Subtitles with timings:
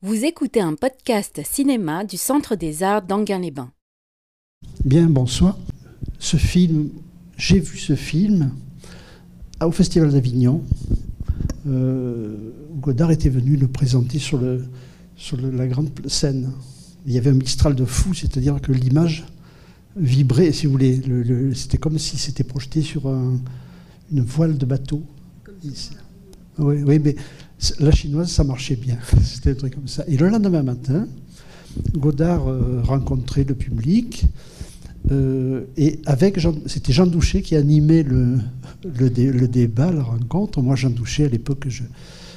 [0.00, 3.72] Vous écoutez un podcast cinéma du Centre des Arts d'Anguin-les-Bains.
[4.84, 5.58] Bien, bonsoir.
[6.20, 6.90] Ce film,
[7.36, 8.52] j'ai vu ce film
[9.60, 10.62] au Festival d'Avignon.
[11.66, 14.64] Euh, Godard était venu le présenter sur, le,
[15.16, 16.52] sur la grande scène.
[17.04, 19.26] Il y avait un mistral de fou, c'est-à-dire que l'image
[19.96, 21.02] vibrait, si vous voulez.
[21.56, 25.02] c'était comme si c'était projeté sur une voile de bateau.
[26.58, 27.16] Oui, oui, mais
[27.80, 28.98] la chinoise, ça marchait bien.
[29.22, 30.04] C'était un truc comme ça.
[30.06, 31.06] Et le lendemain matin,
[31.94, 34.26] Godard euh, rencontrait le public.
[35.10, 38.38] Euh, et avec c'était Jean Douché qui animait le,
[38.84, 40.60] le, débat, la rencontre.
[40.60, 41.82] Moi, Jean Douché, à l'époque, je,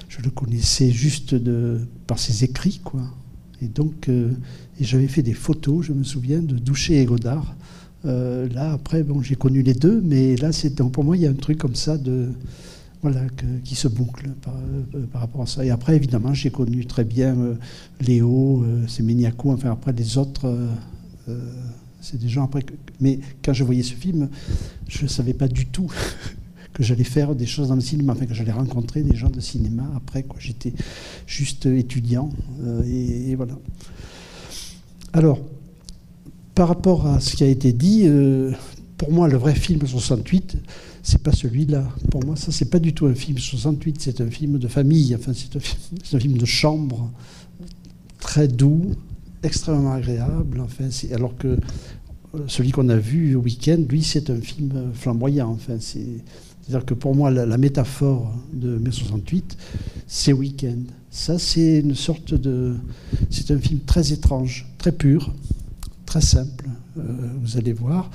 [0.07, 3.01] je, le connaissais juste de, par ses écrits, quoi.
[3.61, 4.31] Et donc, euh,
[4.79, 7.55] j'avais fait des photos, je me souviens, de Douché et Godard.
[8.03, 10.49] là, après, bon, j'ai connu les deux, mais là,
[10.91, 12.29] pour moi, il y a un truc comme ça de
[13.01, 13.21] voilà,
[13.63, 15.65] qui se boucle euh, par, rapport à ça.
[15.65, 17.55] Et après, évidemment, j'ai connu très bien euh,
[17.99, 18.85] Léo, euh,
[19.45, 20.55] enfin après les autres,
[22.01, 22.63] c'est des gens après.
[22.99, 24.29] mais quand je voyais ce film,
[24.87, 25.91] je ne savais pas du tout
[26.73, 29.39] que j'allais faire des choses dans le cinéma, enfin que j'allais rencontrer des gens de
[29.39, 30.23] cinéma après.
[30.23, 30.37] Quoi.
[30.39, 30.73] J'étais
[31.25, 32.29] juste étudiant
[32.85, 33.57] et, voilà.
[35.13, 35.39] Alors,
[36.53, 38.07] par rapport à ce qui a été dit,
[38.97, 40.57] pour moi, le vrai film 68,
[41.03, 41.87] c'est pas celui-là.
[42.09, 45.15] Pour moi, ça, c'est pas du tout un film 68, c'est un film de famille,
[45.15, 45.55] enfin, c'est
[46.15, 47.11] un, film de chambre,
[48.19, 48.91] très doux,
[49.43, 54.39] extrêmement agréable, enfin, alors que euh, celui qu'on a vu au week-end, lui, c'est un
[54.39, 56.05] film flamboyant, enfin, c'est.
[56.61, 59.57] C'est-à-dire que pour moi, la, métaphore de mai 68,
[60.07, 60.77] c'est Week-end.
[61.09, 62.75] Ça, c'est une sorte de.
[63.31, 65.33] C'est un film très étrange, très pur,
[66.05, 67.01] très simple, euh,
[67.41, 68.11] vous allez voir.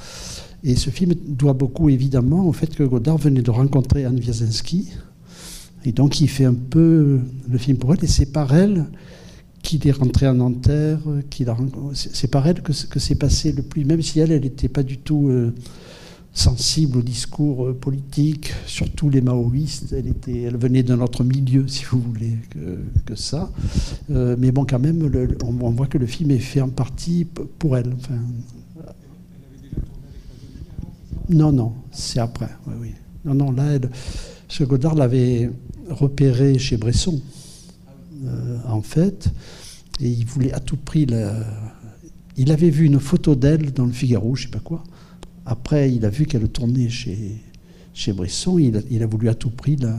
[0.66, 4.88] Et ce film doit beaucoup évidemment au fait que Godard venait de rencontrer Anne Wiesinski.
[5.84, 8.02] Et donc il fait un peu le film pour elle.
[8.02, 8.86] Et c'est par elle
[9.62, 10.98] qu'il est rentré en Nanterre.
[11.94, 13.84] C'est par elle que, s'est passé le plus.
[13.84, 15.54] Même si elle, elle n'était pas du tout euh,
[16.32, 19.94] sensible au discours euh, politique, surtout les maoïstes.
[20.26, 22.38] Elle venait d'un autre milieu, si vous voulez,
[23.06, 23.52] que, ça.
[24.10, 25.08] Euh, mais bon, quand même,
[25.44, 27.24] on, on, voit que le film est fait en partie
[27.60, 27.92] pour elle.
[27.96, 28.18] Enfin,
[31.28, 32.50] non, non, c'est après.
[32.66, 32.92] Oui, oui.
[33.24, 33.78] Non, non, là,
[34.48, 35.50] ce Godard l'avait
[35.90, 37.20] repéré chez Bresson,
[38.24, 39.28] euh, en fait,
[40.00, 41.06] et il voulait à tout prix.
[42.36, 44.84] Il avait vu une photo d'elle dans le Figaro, je sais pas quoi.
[45.44, 47.42] Après, il a vu qu'elle tournait chez,
[47.94, 49.96] chez Bresson, il a, voulu à tout prix la,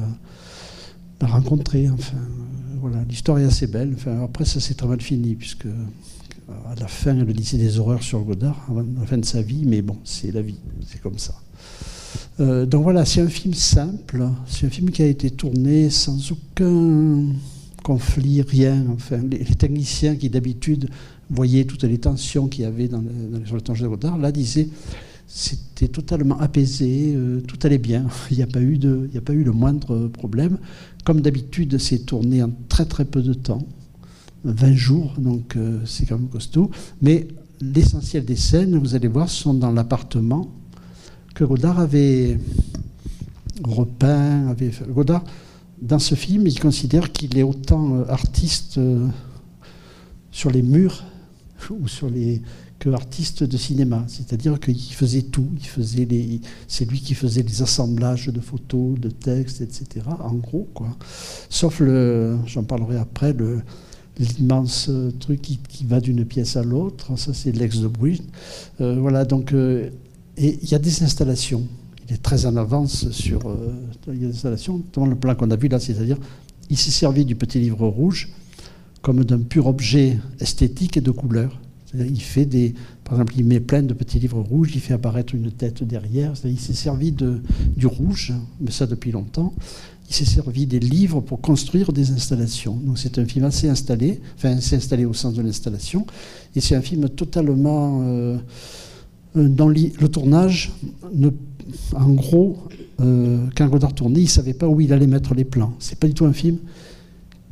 [1.22, 1.90] rencontrer.
[1.90, 2.18] Enfin,
[2.80, 3.96] voilà, l'histoire est assez belle.
[4.24, 5.68] Après, ça s'est très mal fini, puisque
[6.50, 9.64] à la fin, elle disait des horreurs sur Godard, à la fin de sa vie,
[9.66, 11.36] mais bon, c'est la vie, c'est comme ça.
[12.40, 16.32] Euh, donc voilà, c'est un film simple, c'est un film qui a été tourné sans
[16.32, 17.26] aucun
[17.84, 18.86] conflit, rien.
[18.94, 20.90] Enfin, les, techniciens qui d'habitude
[21.30, 23.04] voyaient toutes les tensions qu'il y avait dans
[23.46, 24.70] sur le temps de Godard, là disaient
[25.30, 28.80] c'était totalement apaisé, euh, tout allait bien, il n'y a, pas eu
[29.16, 30.58] a pas eu le moindre problème.
[31.04, 33.66] Comme d'habitude, c'est tourné en très très peu de temps.
[34.48, 36.72] 20 jours, donc euh, c'est quand même costaud.
[37.02, 37.28] Mais
[37.60, 40.50] l'essentiel des scènes, vous allez voir, sont dans l'appartement
[41.36, 42.40] que Godard avait
[43.64, 44.56] repeint.
[44.90, 45.24] Godard,
[45.82, 49.08] dans ce film, il considère qu'il est autant euh, artiste euh,
[50.32, 51.04] sur les murs
[51.70, 52.42] ou sur les
[52.80, 57.42] que artiste de cinéma, c'est-à-dire qu'il faisait tout, il faisait les, c'est lui qui faisait
[57.42, 60.06] les assemblages de photos, de textes, etc.
[60.20, 60.96] En gros, quoi.
[61.50, 63.64] Sauf le, j'en parlerai après, le,
[64.20, 64.90] l'immense
[65.20, 67.18] truc qui, va d'une pièce à l'autre.
[67.18, 68.22] Ça, c'est l'ex de bruit.
[68.82, 69.90] Euh, voilà, donc, euh,
[70.38, 71.64] et il y a des installations.
[72.08, 73.48] Il est très en avance sur.
[73.48, 73.74] Euh,
[74.08, 76.18] des installations, notamment le plan qu'on a vu là, c'est-à-dire,
[76.70, 78.30] il s'est servi du petit livre rouge
[79.02, 81.60] comme d'un pur objet esthétique et de couleur.
[81.94, 82.74] Il fait des,
[83.06, 86.34] par exemple, il met plein de petits livres rouges, il fait apparaître une tête derrière.
[86.44, 87.42] Il s'est servi de,
[87.78, 89.54] du rouge, mais ça depuis longtemps
[90.10, 92.76] il s'est servi des livres pour construire des installations.
[92.76, 96.06] Donc c'est un film assez installé, enfin assez installé au sens de l'installation,
[96.56, 98.38] et c'est un film totalement euh,
[99.36, 100.72] euh, dans le tournage.
[101.94, 102.58] en gros,
[103.02, 105.74] euh, quand Godard tournait, il ne savait pas où il allait mettre les plans.
[105.80, 106.58] C'est pas du tout un film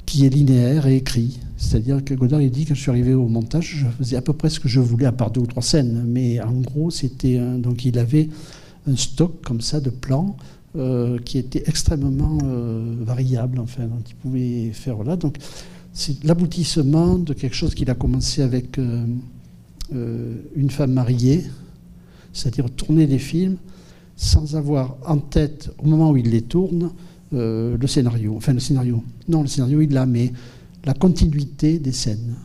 [0.05, 1.39] qui est linéaire et écrit.
[1.57, 4.33] C'est-à-dire que Godard il dit quand je suis arrivé au montage, je faisais à peu
[4.33, 6.05] près ce que je voulais, à part deux ou trois scènes.
[6.07, 8.29] Mais en gros, c'était donc il avait
[8.87, 10.37] un stock comme ça de plans
[10.77, 15.15] euh, qui était extrêmement euh, variable, enfin, donc il pouvait faire là.
[15.15, 15.37] Donc
[15.93, 19.05] c'est l'aboutissement de quelque chose qu'il a commencé avec euh,
[20.53, 21.45] une femme mariée,
[22.33, 23.57] c'est-à-dire tourner des films
[24.17, 26.91] sans avoir en tête, au moment où il les tourne,
[27.31, 28.33] le scénario.
[28.37, 29.03] Enfin, le scénario.
[29.27, 30.31] Non, le scénario, il l'a, mais
[30.85, 32.35] la continuité des scènes.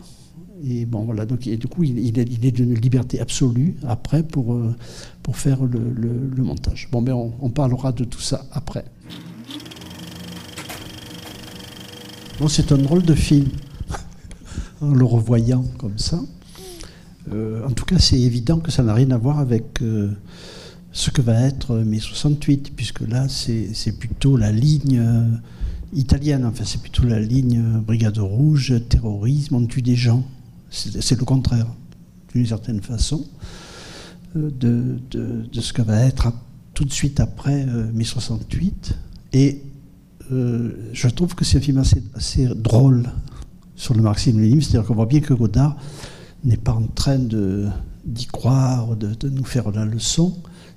[0.62, 4.74] Et bon, voilà, donc du coup, il, est, d'une liberté absolue après pour, euh,
[5.22, 6.88] pour faire le, montage.
[6.92, 8.84] Bon, mais on, on, parlera de tout ça après.
[12.38, 13.48] Bon, c'est un drôle de film,
[14.82, 16.20] en le revoyant comme ça.
[17.32, 20.10] Euh, en tout cas, c'est évident que ça n'a rien à voir avec euh,
[20.92, 25.02] ce que va être mai 68, puisque là, c'est plutôt la ligne
[25.94, 30.22] italienne, enfin, c'est plutôt la ligne Brigade Rouge, terrorisme, on tue des gens.
[30.70, 31.66] C'est le contraire,
[32.32, 33.26] d'une certaine façon,
[34.36, 36.32] euh, de, ce que va être
[36.74, 38.94] tout de suite après euh, mai 68.
[39.32, 39.62] Et
[40.30, 41.82] euh, je trouve que c'est un film
[42.14, 43.10] assez, drôle
[43.74, 45.76] sur le marxisme-léninisme, c'est-à-dire qu'on voit bien que Godard
[46.44, 50.36] n'est pas en train d'y croire, de, de, nous faire la leçon.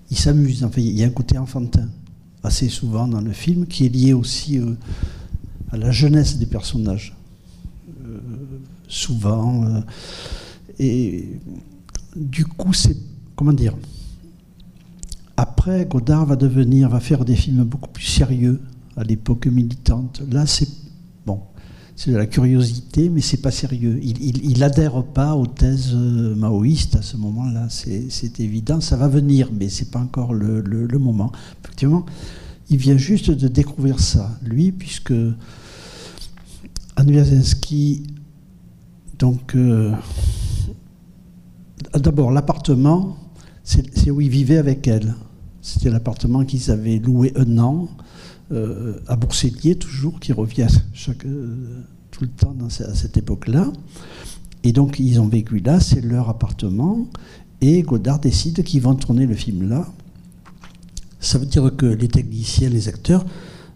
[0.09, 0.63] Il s'amuse.
[0.63, 1.87] Enfin, il y a un côté enfantin
[2.41, 4.59] assez souvent dans le film qui est lié aussi
[5.71, 7.15] à la jeunesse des personnages
[8.87, 9.65] souvent.
[9.65, 9.81] Euh,
[10.79, 11.39] et
[12.15, 12.97] du coup, c'est.
[13.35, 13.75] Comment dire
[15.37, 18.61] Après, Godard va devenir, va faire des films beaucoup plus sérieux
[18.95, 20.21] à l'époque militante.
[20.31, 20.69] Là, c'est.
[21.25, 21.39] Bon,
[21.95, 23.99] c'est de la curiosité, mais c'est pas sérieux.
[24.01, 28.81] Il n'adhère pas aux thèses euh, maoïstes à ce moment-là, c'est évident.
[28.81, 31.31] Ça va venir, mais c'est pas encore le, moment.
[31.63, 32.05] Effectivement,
[32.69, 35.13] il vient juste de découvrir ça, lui, puisque
[36.95, 37.11] Anne
[39.23, 39.93] donc, euh,
[41.93, 43.15] d'abord, l'appartement,
[43.63, 45.15] c'est où ils vivaient avec elle.
[45.61, 47.87] C'était l'appartement qu'ils avaient loué un an,
[48.51, 50.67] euh, à Boursellier toujours, qui revient
[51.25, 53.71] euh, tout le temps à cette époque-là.
[54.65, 57.07] Et donc, ils ont vécu là, c'est leur appartement,
[57.61, 59.87] et Godard décide qu'ils vont tourner le film là.
[61.21, 63.25] Ça veut dire que les techniciens, les acteurs,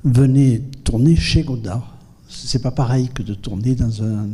[0.03, 1.95] venaient tourner chez Godard.
[2.27, 4.27] C'est pas pareil que de tourner dans un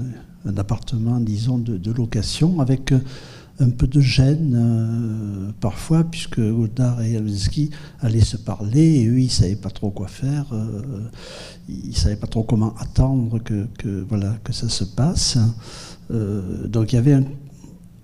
[0.45, 2.99] un appartement, disons, de, location, avec euh,
[3.59, 7.69] un peu de gêne euh, parfois, puisque Godard et Helsinki
[8.01, 11.09] allaient se parler, et eux, ils ne savaient pas trop quoi faire, euh,
[11.69, 13.67] ils ne savaient pas trop comment attendre que,
[14.09, 15.37] voilà, que ça se passe.
[16.09, 17.23] donc il y avait un...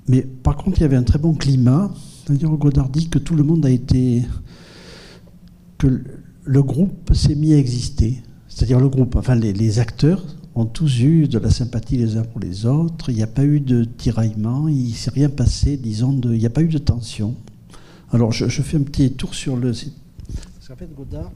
[0.07, 1.91] Mais par contre, il y avait un très bon climat.
[2.25, 4.25] C'est-à-dire, Godard dit que tout le monde a été...
[5.77, 6.03] que
[6.45, 8.23] le groupe s'est mis à exister.
[8.47, 10.23] C'est-à-dire le groupe, enfin les acteurs
[10.59, 13.09] ont tous eu de la sympathie les uns pour les autres.
[13.09, 16.45] Il n'y a pas eu de tiraillement, il ne s'est rien passé, disons, il n'y
[16.45, 17.35] a pas eu de tension.
[18.11, 21.31] Alors, je, fais un petit tour sur le fait, Godard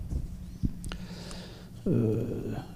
[1.88, 2.24] euh,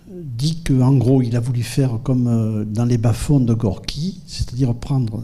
[0.10, 4.74] dit qu'en gros, il a voulu faire comme euh, dans les bas-fonds de Gorky, c'est-à-dire
[4.76, 5.24] prendre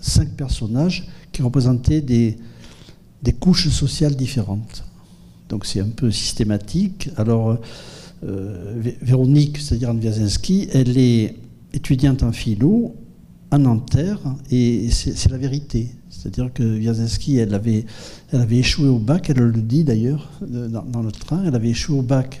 [0.00, 2.38] cinq personnages qui représentaient des,
[3.22, 4.84] des couches sociales différentes.
[5.48, 7.10] Donc, c'est un peu systématique.
[7.16, 7.56] Alors, euh,
[8.22, 11.36] Véronique, c'est-à-dire Anne Wiazinski, elle est
[11.72, 12.94] étudiante en philo
[13.50, 14.20] à Nanterre,
[14.50, 15.90] et c'est la vérité.
[16.10, 17.86] C'est-à-dire que Wiazinski, elle avait,
[18.32, 21.98] elle avait échoué au bac, elle le dit d'ailleurs dans, le train, elle avait échoué
[21.98, 22.40] au bac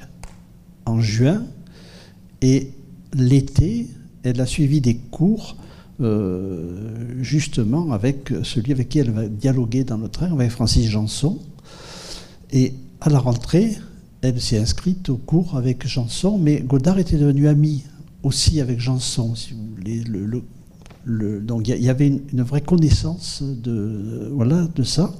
[0.84, 1.44] en juin,
[2.42, 2.72] et
[3.14, 3.86] l'été,
[4.22, 5.56] elle a suivi des cours
[6.00, 11.38] euh, justement avec celui avec qui elle va dialoguer dans le train, avec Francis Janson.
[12.52, 13.78] Et à la rentrée,
[14.22, 17.84] elle s'est inscrite au cours avec Janson, mais Godard était devenu ami
[18.22, 20.02] aussi avec Janson, si vous voulez.
[20.04, 25.10] Le, donc il y, avait une, vraie connaissance de ça.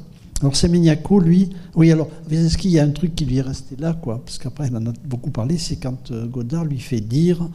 [0.41, 3.75] Alors Semeniaco, lui, oui, alors Wiesenski, il y a un truc qui lui est resté
[3.77, 7.01] là, quoi, parce qu'après, il en a beaucoup parlé, c'est quand euh, Godard lui fait
[7.01, 7.49] dire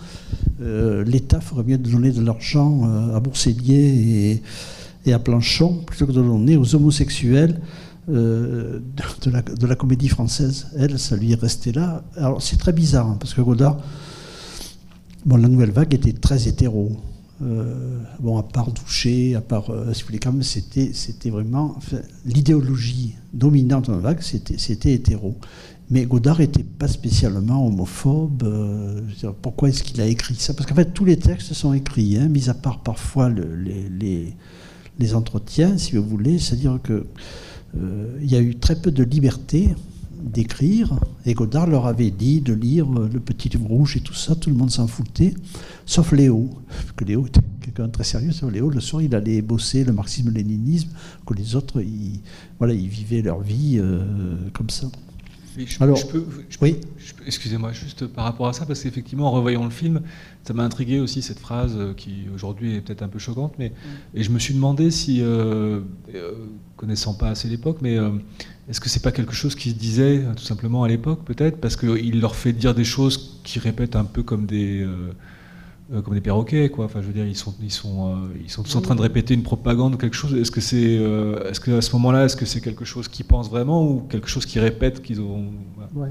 [0.62, 4.42] euh, l'État ferait mieux de donner de l'argent euh, à Boursellier
[5.06, 7.62] et, et, à Planchon plutôt que de donner aux homosexuels
[8.10, 8.80] euh,
[9.22, 10.68] de, la, comédie française.
[10.78, 12.04] Elle, ça lui est resté là.
[12.18, 13.78] Alors c'est très bizarre, hein, parce que Godard,
[15.26, 16.92] bon, la nouvelle vague était très hétéro.
[17.42, 19.94] Euh, bon, à part Doucher, à part, euh,
[20.42, 21.78] c'était, c'était vraiment
[22.26, 25.38] l'idéologie dominante dans la vague, c'était, hétéro.
[25.90, 28.44] Mais Godard n'était pas spécialement homophobe.
[29.42, 30.54] pourquoi est-ce qu'il a écrit ça?
[30.54, 34.34] Parce qu'en fait, tous les textes sont écrits, hein, mis à part parfois les,
[35.00, 36.40] les, entretiens, si vous voulez.
[36.40, 37.04] C'est-à-dire que euh,
[37.76, 39.70] il y a eu très peu de liberté
[40.24, 44.36] d'écrire, et Godard leur avait dit de lire Le Petit Livre Rouge et tout ça,
[44.36, 45.34] tout le monde s'en foutait,
[45.86, 46.50] sauf Léo,
[46.96, 50.90] que Léo était quelqu'un de très sérieux, Léo, le soir, il allait bosser le marxisme-léninisme,
[51.26, 52.22] que les autres, ils
[52.88, 54.88] vivaient leur vie euh, comme ça.
[55.80, 56.00] Alors,
[56.62, 56.78] oui.
[57.26, 60.02] excusez-moi, juste par rapport à ça, parce qu'effectivement, en revoyant le film,
[60.44, 63.70] ça m'a intrigué aussi cette phrase euh, qui aujourd'hui est peut-être un peu choquante, mais
[63.70, 64.18] mm.
[64.18, 65.82] et je me suis demandé si, euh,
[66.14, 66.32] euh,
[66.76, 67.98] connaissant pas assez l'époque, mais
[68.70, 72.22] est-ce que c'est pas quelque chose qu'il disait tout simplement à l'époque, peut-être, parce qu'il
[72.22, 75.12] leur fait dire des choses qui répètent un peu comme des euh,
[76.02, 76.86] comme des perroquets, quoi.
[76.86, 79.02] Enfin, je veux dire, ils sont, ils sont, euh, ils sont tous en train de
[79.02, 80.34] répéter une propagande ou quelque chose.
[80.34, 83.26] Est-ce que c'est, euh, est-ce que à ce moment-là, est-ce que c'est quelque chose qu'ils
[83.26, 85.52] pensent vraiment ou quelque chose qu'ils répètent qu'ils ont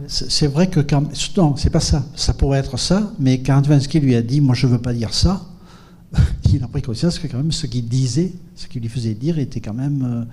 [0.06, 1.02] C'est vrai que quand,
[1.36, 2.04] non, c'est pas ça.
[2.14, 5.12] Ça pourrait être ça, mais quand Vansky lui a dit, moi, je veux pas dire
[5.12, 5.42] ça,
[6.52, 9.38] il a pris conscience que quand même ce qu'il disait, ce qu'il lui faisait dire,
[9.38, 10.26] était quand même,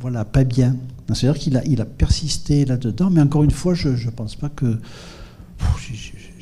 [0.00, 0.76] voilà, pas bien.
[1.12, 4.48] C'est-à-dire qu'il a, il a persisté là-dedans, mais encore une fois, je ne pense pas
[4.48, 4.78] que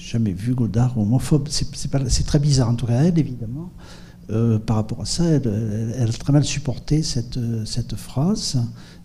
[0.06, 1.48] jamais vu Godard homophobe.
[1.50, 3.72] C'est très bizarre, en tout cas, elle, évidemment.
[4.28, 8.58] Euh, par rapport à ça, elle, a très mal supporté cette, cette phrase.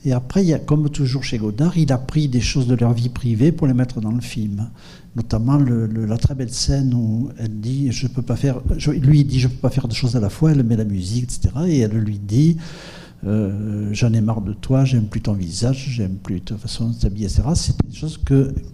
[0.04, 3.52] Et après, comme toujours chez Godard, il a pris des choses de leur vie privée
[3.52, 4.70] pour les mettre dans le film.
[5.16, 9.40] Notamment la très belle scène où elle dit, je peux pas faire, lui il dit,
[9.40, 10.52] je peux pas faire de choses à la fois.
[10.52, 11.50] Elle met la musique, etc.
[11.68, 12.58] Et elle lui dit,
[13.24, 16.94] euh, j'en ai marre de toi, j'aime plus ton visage, j'aime plus ta façon de
[16.94, 17.44] s'habiller, etc.
[17.54, 18.20] C'était des choses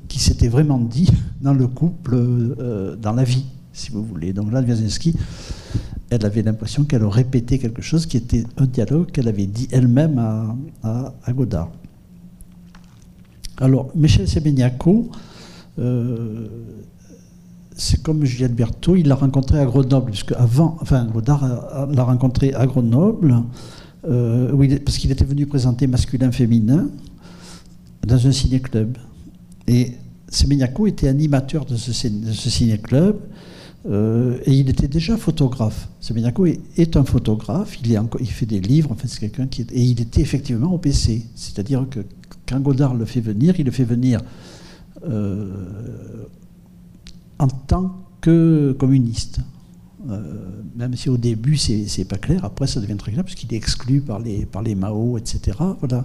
[0.08, 1.10] qui s'étaient vraiment dit
[1.42, 4.32] dans le couple, euh, dans la vie, si vous voulez.
[4.32, 5.16] Donc là, Wiazinski,
[6.10, 10.18] elle avait l'impression qu'elle répétait quelque chose qui était un dialogue qu'elle avait dit elle-même
[10.82, 11.70] à, à, Godard.
[13.58, 15.10] Alors, Michel Sebeniaco,
[15.80, 16.48] euh,
[17.75, 22.54] c'est comme Juliette Berthaud, il l'a rencontré à Grenoble, puisque avant, enfin, Godard l'a rencontré
[22.54, 23.44] à Grenoble.
[24.08, 26.90] Euh, oui, parce qu'il était venu présenter masculin-féminin
[28.06, 28.98] dans un ciné-club.
[29.68, 29.94] Et
[30.30, 33.20] Semegnako était animateur de ce, ciné-club
[33.86, 35.90] euh, et il était déjà photographe.
[36.00, 39.84] Semegnako est, un photographe, il, est fait des livres, en fait, c'est quelqu'un qui Et
[39.84, 41.26] il était effectivement au PC.
[41.36, 42.00] C'est-à-dire que
[42.48, 44.22] quand Godard le fait venir, il le fait venir
[45.06, 45.50] euh,
[47.40, 49.42] en tant que communiste.
[50.10, 50.22] Euh,
[50.75, 54.00] même si au début c'est pas clair, après ça devient très clair puisqu'il est exclu
[54.00, 55.58] par les, par les Mao, etc.
[55.80, 56.04] Voilà.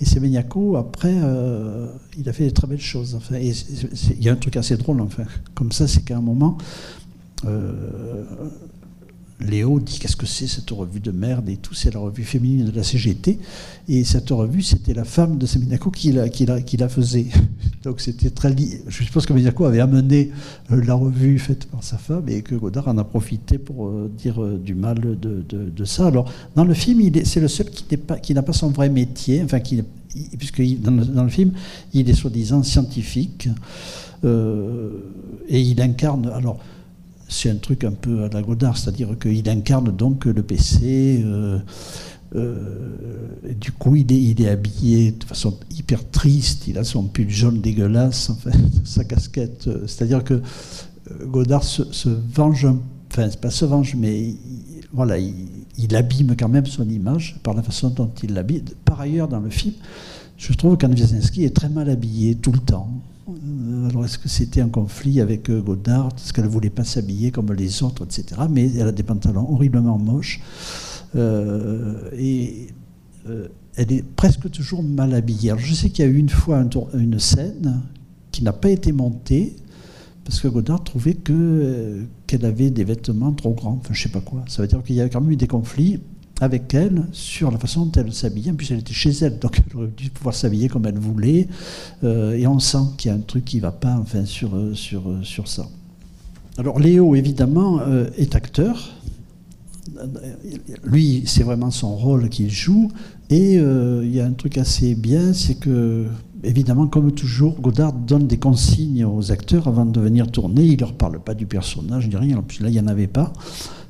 [0.00, 1.86] Et Semenyako, après, euh,
[2.18, 3.14] il a fait des très belles choses.
[3.14, 5.22] Enfin, il y a un truc assez drôle, enfin.
[5.54, 6.58] Comme ça, c'est qu'à un moment,
[7.44, 8.24] euh,
[9.40, 12.66] Léo dit qu'est-ce que c'est cette revue de merde et tout, c'est la revue féminine
[12.66, 13.38] de la CGT.
[13.88, 17.26] Et cette revue, c'était la femme de Seminako qui la, qui la faisait.
[17.82, 18.54] Donc c'était très.
[18.86, 20.30] Je suppose que Seminako avait amené
[20.70, 24.10] euh, la revue faite par sa femme et que Godard en a profité pour euh,
[24.16, 26.06] dire euh, du mal de, ça.
[26.06, 29.58] Alors, dans le film, c'est le seul qui n'a pas, son vrai métier, enfin,
[30.38, 31.52] puisque dans le, dans le, film,
[31.92, 33.48] il est soi-disant scientifique.
[34.24, 36.30] et il incarne.
[36.34, 36.60] Alors,
[37.28, 41.22] c'est un truc un peu à la Godard, c'est-à-dire qu'il incarne donc le PC.
[41.24, 41.58] Euh,
[42.34, 42.66] euh,
[43.60, 46.66] du coup, il est, il est, habillé de façon hyper triste.
[46.66, 48.36] Il a son pull jaune dégueulasse, en
[48.84, 49.68] sa casquette.
[49.68, 50.42] Euh, c'est-à-dire que
[51.24, 52.66] Godard se, venge,
[53.10, 54.36] enfin, pas se venge, mais il,
[54.92, 58.62] voilà, il, abîme quand même son image par la façon dont il l'habille.
[58.84, 59.74] Par ailleurs, dans le film,
[60.36, 62.88] je trouve qu'Anne est très mal habillée tout le temps.
[63.28, 66.84] Euh, alors, est-ce que c'était un conflit avec euh, Godard Est-ce qu'elle ne voulait pas
[66.84, 68.42] s'habiller comme les autres, etc.
[68.50, 70.40] Mais elle a des pantalons horriblement moches.
[71.16, 72.68] Euh, et
[73.76, 75.50] elle est presque toujours mal habillée.
[75.50, 76.62] Alors, je sais qu'il y a eu une fois
[76.94, 77.82] une scène
[78.30, 79.56] qui n'a pas été montée
[80.24, 83.78] parce que Godard trouvait que, qu'elle avait des vêtements trop grands.
[83.80, 84.44] Enfin, je sais pas quoi.
[84.48, 86.00] Ça veut dire qu'il y a quand même eu des conflits
[86.40, 88.50] avec elle sur la façon dont elle s'habillait.
[88.50, 91.48] En plus, elle était chez elle, donc elle aurait dû pouvoir s'habiller comme elle voulait.
[92.02, 94.56] Euh, et on sent qu'il y a un truc qui ne va pas enfin, sur,
[94.56, 95.66] euh, sur, euh, sur ça.
[96.58, 97.80] Alors, Léo, évidemment,
[98.16, 98.92] est acteur.
[100.84, 102.92] Lui, c'est vraiment son rôle qu'il joue.
[103.28, 106.06] Et il y a un truc assez bien, c'est que,
[106.44, 110.62] évidemment, comme toujours, Godard donne des consignes aux acteurs avant de venir tourner.
[110.62, 112.38] Il ne leur parle pas du personnage, ni rien.
[112.38, 113.32] En plus, là, il n'y en avait pas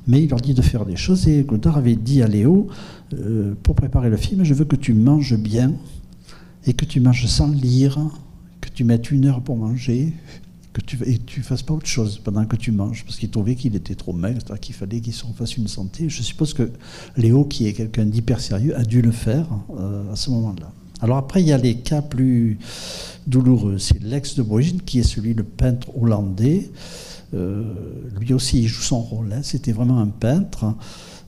[0.07, 1.27] mais il leur dit de faire des choses.
[1.27, 2.67] Et Godard avait dit à Léo,
[3.13, 5.73] euh, pour préparer le film, je veux que tu manges bien
[6.65, 7.99] et que tu manges sans lire,
[8.61, 10.13] que tu mettes une heure pour manger,
[10.73, 13.75] que tu et fasses pas autre chose pendant que tu manges, parce qu'il trouvait qu'il
[13.75, 16.09] était trop maigre, qu'il fallait qu'il se refasse une santé.
[16.09, 16.69] Je suppose que
[17.15, 19.47] Léo, qui est quelqu'un d'hyper sérieux, a dû le faire
[19.77, 20.71] euh, à ce moment-là.
[21.01, 22.57] Alors après, il y a les cas plus
[23.27, 23.77] douloureux.
[23.77, 26.69] C'est l'ex de Brugge, qui est celui, le peintre hollandais,
[28.19, 29.33] lui aussi, il joue son rôle.
[29.33, 29.41] Hein.
[29.43, 30.65] C'était vraiment un peintre.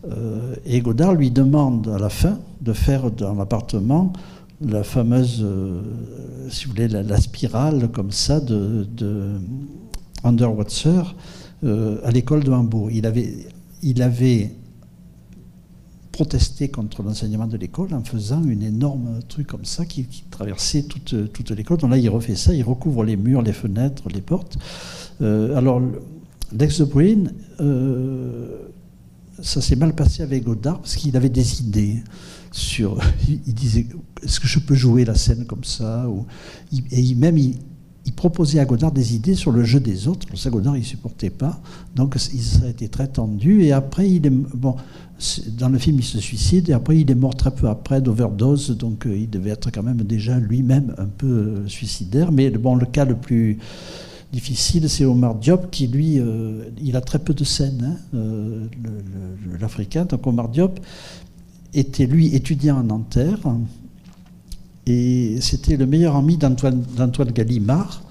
[0.09, 4.13] Euh, et Godard lui demande à la fin de faire dans l'appartement
[4.61, 5.81] la fameuse, euh,
[6.49, 9.33] si vous voulez, la, spirale comme ça de, de
[12.03, 12.89] à l'école de Hambourg.
[12.91, 13.47] Il avait,
[13.83, 14.51] il avait
[16.17, 21.31] protesté contre l'enseignement de l'école en faisant une énorme truc comme ça qui, traversait toute,
[21.31, 21.77] toute l'école.
[21.77, 24.57] Donc là, il refait ça, il recouvre les murs, les fenêtres, les portes.
[25.21, 25.79] Euh, alors,
[26.51, 26.87] l'ex de
[27.59, 28.47] euh,
[29.43, 32.03] ça s'est mal passé avec Godard parce qu'il avait des idées
[32.51, 32.99] sur.
[33.27, 33.85] Il disait
[34.23, 36.25] est-ce que je peux jouer la scène comme ça ou,
[36.89, 37.59] Et même, il,
[38.07, 40.25] il proposait à Godard des idées sur le jeu des autres.
[40.37, 41.59] Ça, Godard, il ne supportait pas.
[41.93, 43.63] Donc, ça a été très tendu.
[43.63, 44.77] Et après, il est, bon,
[45.57, 46.69] dans le film, il se suicide.
[46.69, 48.77] Et après, il est mort très peu après d'overdose.
[48.77, 52.31] Donc, euh, il devait être quand même déjà lui-même un peu euh, suicidaire.
[52.31, 53.57] Mais bon, le cas le plus
[54.31, 58.27] difficile, c'est Omar Diop, qui lui, euh, il a très peu de scènes, hein,
[59.59, 60.05] l'Africain.
[60.05, 60.79] Donc, Omar Diop
[61.73, 63.39] était, lui, étudiant à Nanterre.
[64.87, 68.01] Et c'était le meilleur ami d'Antoine Gallimard.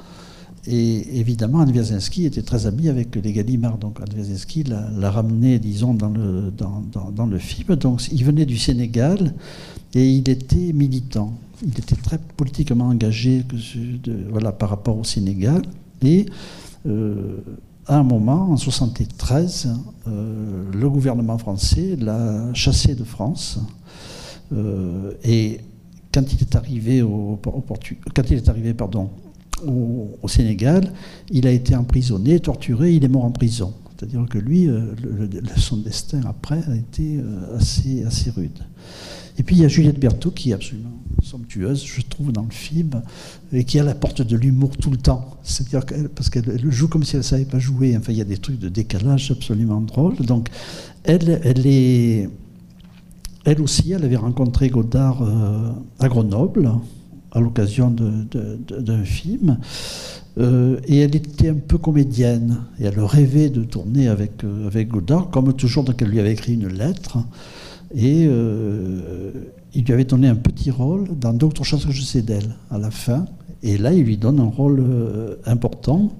[0.69, 3.79] Et évidemment, Anne était très ami avec les Gallimard.
[3.79, 6.11] Donc Anne l'a ramené, disons, dans
[7.27, 7.77] le, film.
[7.77, 9.35] Donc il venait du Sénégal
[9.95, 11.33] et il était militant.
[11.63, 13.43] Il était très politiquement engagé
[14.29, 15.63] voilà, par rapport au Sénégal.
[16.03, 16.27] Et
[16.87, 17.39] euh,
[17.87, 19.69] à un moment, en 1973,
[20.09, 23.61] euh, le gouvernement français l'a chassé de France.
[24.53, 25.61] Euh, et
[26.17, 27.03] quand il est arrivé
[29.63, 30.93] au, Sénégal,
[31.31, 33.73] il a été emprisonné, torturé, il est mort en prison.
[33.97, 34.95] C'est-à-dire que lui, euh,
[35.57, 38.59] son destin après a été euh, assez, assez rude.
[39.39, 42.51] Et puis il y a Juliette Berthaud qui est absolument somptueuse, je trouve, dans le
[42.51, 43.03] film,
[43.53, 45.37] et qui a la porte de l'humour tout le temps.
[45.43, 47.97] C'est-à-dire parce qu'elle joue comme si elle ne savait pas jouer.
[47.97, 50.17] Enfin, il y a des trucs de décalage absolument drôles.
[50.17, 50.49] Donc,
[51.05, 52.29] elle, elle est
[53.47, 56.69] elle aussi, elle avait rencontré Godard euh, à Grenoble
[57.31, 59.59] à l'occasion d'un film.
[60.39, 62.63] Euh, et elle était un peu comédienne.
[62.81, 66.33] Et elle rêvait de tourner avec, euh, avec Godard, comme toujours, donc elle lui avait
[66.33, 67.19] écrit une lettre.
[67.95, 72.57] Et il lui avait donné un petit rôle dans D'autres choses que je sais d'elle,
[72.71, 73.27] à la fin.
[73.63, 74.85] Et là, il lui donne un rôle
[75.47, 76.11] important.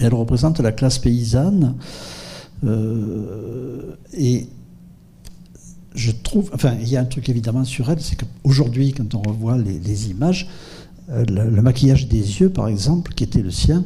[0.00, 1.76] Elle représente la classe paysanne.
[4.12, 4.46] et
[5.94, 9.22] je trouve, enfin, il y a un truc évidemment sur elle, c'est qu'aujourd'hui, quand on
[9.22, 10.48] revoit les, images,
[11.10, 13.84] euh, le, maquillage des yeux, par exemple, qui était le sien,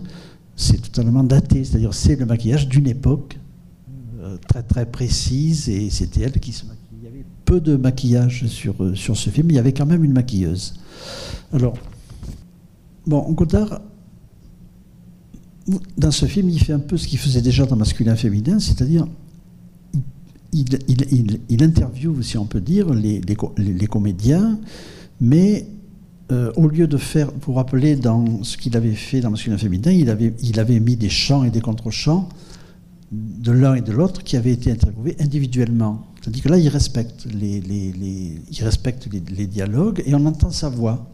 [0.57, 1.65] c'est totalement daté.
[1.65, 3.39] C'est-à-dire, c'est le maquillage d'une époque
[4.21, 6.79] euh, très très précise, et c'était elle qui se maquillait.
[6.99, 9.87] Il y avait peu de maquillage sur, euh, sur ce film, il y avait quand
[9.87, 10.75] même une maquilleuse.
[11.53, 11.75] Alors,
[13.07, 13.83] bon, Godard,
[15.99, 19.07] dans ce film, il fait un peu ce qu'il faisait déjà dans Masculin-Féminin, c'est-à-dire
[20.53, 23.21] il, interviewe, si on peut dire, les,
[23.89, 24.59] comédiens,
[25.21, 25.67] mais
[26.33, 29.91] euh, au lieu de faire, vous rappelez, dans ce qu'il avait fait dans Masculin Féminin,
[29.91, 30.09] il
[30.61, 32.29] avait, mis des chants et des contre-chants
[33.11, 36.07] de l'un et de l'autre qui avaient été interviewés individuellement.
[36.21, 37.61] C'est-à-dire que là, il respecte les,
[39.47, 41.11] dialogues et on entend sa voix.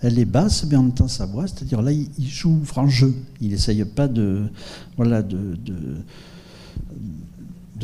[0.00, 1.46] Elle est basse, mais on entend sa voix.
[1.46, 3.14] C'est-à-dire là, il, joue franc jeu.
[3.40, 4.44] Il n'essaye pas de,
[4.96, 5.56] voilà, de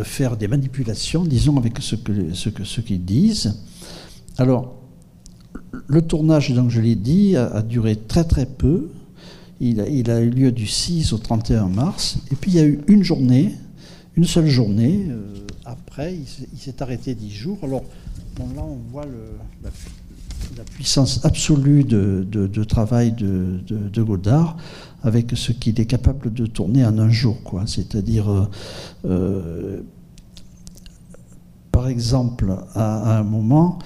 [0.02, 3.62] faire des manipulations, disons, avec ce qu'ils que, ce qu'ils disent.
[4.38, 4.74] Alors,
[5.87, 8.90] le tournage, donc je l'ai dit, a, duré très très peu.
[9.61, 12.18] Il a, eu lieu du 6 au 31 mars.
[12.30, 13.54] Et puis il y a eu une journée,
[14.16, 15.07] une seule journée.
[15.09, 17.59] Euh, après, il s'est arrêté dix jours.
[17.62, 17.85] Alors,
[18.38, 19.07] là, on voit
[19.62, 19.70] la,
[20.76, 24.57] puissance absolue de, de, travail de, de, Godard
[25.04, 27.42] avec ce qu'il est capable de tourner en un jour.
[27.44, 27.64] Quoi.
[27.66, 28.48] C'est-à-dire, euh,
[29.04, 29.80] euh,
[31.70, 33.78] par exemple, à, un moment,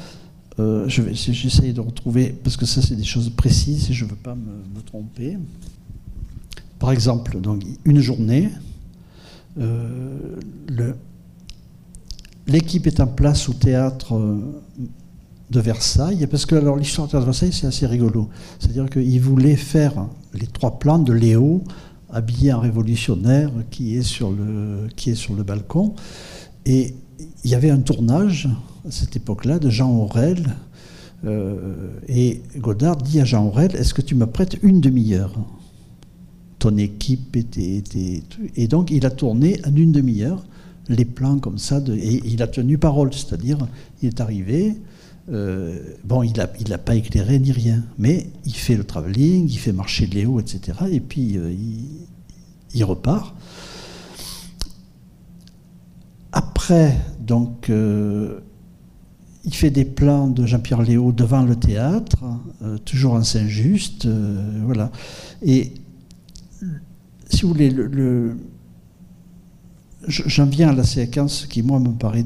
[0.61, 4.17] euh, j'essaye de retrouver, parce que ça c'est des choses précises et je ne veux
[4.17, 5.37] pas me, tromper.
[6.79, 8.51] Par exemple, donc, une journée,
[12.47, 14.17] l'équipe est en place au théâtre
[15.51, 18.29] de Versailles, parce que alors l'histoire de Versailles c'est assez rigolo.
[18.59, 21.63] C'est-à-dire qu'il voulait faire les trois plans de Léo,
[22.11, 25.95] habillé en révolutionnaire, qui est sur le, qui est sur le balcon.
[26.67, 26.95] Et
[27.45, 28.49] il y avait un tournage
[28.87, 30.45] à cette époque-là de Jean Aurel.
[31.25, 35.35] Euh, et Godard dit à Jean Aurel Est-ce que tu me prêtes une demi-heure?
[36.59, 37.83] Ton équipe était,
[38.57, 40.45] Et donc il a tourné en une demi-heure
[40.89, 41.81] les plans comme ça.
[41.89, 43.59] Et il a tenu parole, c'est-à-dire
[44.03, 44.77] il est arrivé,
[45.31, 49.59] euh, bon, il n'a il pas éclairé ni rien, mais il fait le travelling, il
[49.59, 50.79] fait marcher Léo, etc.
[50.91, 51.55] Et puis euh,
[52.75, 53.35] il, repart.
[56.33, 58.41] Après, donc, euh,
[59.45, 62.19] il fait des plans de Jean-Pierre Léo devant le théâtre,
[62.85, 64.07] toujours en Saint-Just,
[64.65, 64.91] voilà.
[65.43, 65.73] Et
[67.31, 68.37] si vous voulez, le
[70.09, 72.25] J'en viens à la séquence qui, moi, me paraît,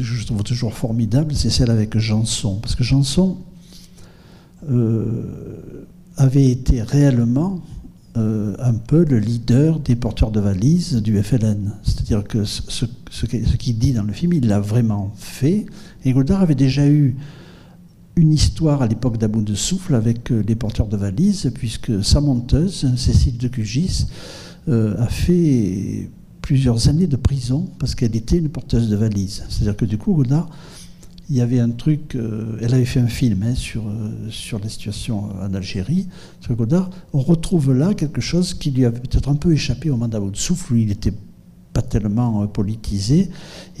[0.00, 2.60] je trouve toujours formidable, c'est celle avec Janson.
[2.62, 3.38] Parce que Janson
[4.70, 5.84] euh,
[6.16, 7.62] avait été réellement
[8.16, 11.72] euh, un peu le leader des porteurs de valises du FLN.
[11.82, 12.86] C'est-à-dire que ce,
[13.58, 15.66] qu'il dit dans le film, il l'a vraiment fait.
[16.04, 17.16] Et Godard avait déjà eu
[18.14, 22.94] une histoire à l'époque d'About de Souffle avec les porteurs de valises, puisque sa monteuse,
[22.96, 24.06] Cécile de Cugis,
[24.68, 26.08] a fait
[26.46, 29.42] plusieurs années de prison parce qu'elle était une porteuse de valises.
[29.48, 30.48] C'est-à-dire que du coup, Godard
[31.28, 34.60] il y avait un truc, euh, elle avait fait un film hein, sur, euh, sur
[34.60, 36.06] la situation en Algérie,
[36.40, 36.88] sur Godard.
[37.12, 40.36] On retrouve là quelque chose qui lui avait peut-être un peu échappé au mandat de
[40.36, 41.12] souffle, où il n'était
[41.72, 43.28] pas tellement euh, politisé.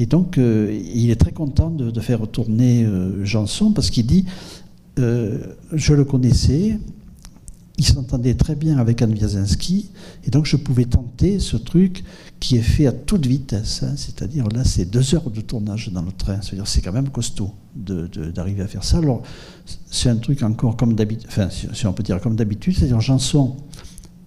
[0.00, 2.84] Et donc, il est très content de, de faire retourner
[3.22, 4.24] Janson parce qu'il dit
[4.96, 6.80] Je le connaissais,
[7.78, 9.14] il s'entendait très bien avec Anne
[10.24, 12.04] et donc je pouvais tenter ce truc
[12.40, 13.82] qui est fait à toute vitesse.
[13.82, 13.94] Hein.
[13.96, 16.40] C'est-à-dire là, c'est deux heures de tournage dans le train.
[16.40, 18.98] C'est-à-dire c'est quand même costaud d'arriver à faire ça.
[18.98, 19.22] Alors
[19.90, 23.56] c'est un truc encore comme d'habitude, enfin si on peut dire comme d'habitude, c'est-à-dire Janson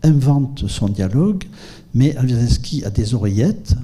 [0.03, 1.43] invente son dialogue,
[1.93, 3.75] mais Alviazeski a des oreillettes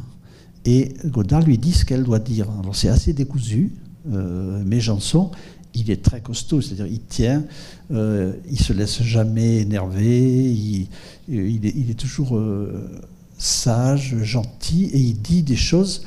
[0.65, 2.47] et Godard lui dit ce qu'elle doit dire.
[2.61, 3.73] Alors c'est assez décousu,
[4.11, 5.31] euh, mais Janson
[5.75, 7.43] il est très costaud, c'est-à-dire il tient,
[7.91, 10.87] euh, il se laisse jamais énerver, il,
[11.29, 12.89] est, toujours euh,
[13.37, 16.03] sage, gentil, et il dit des choses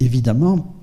[0.00, 0.76] évidemment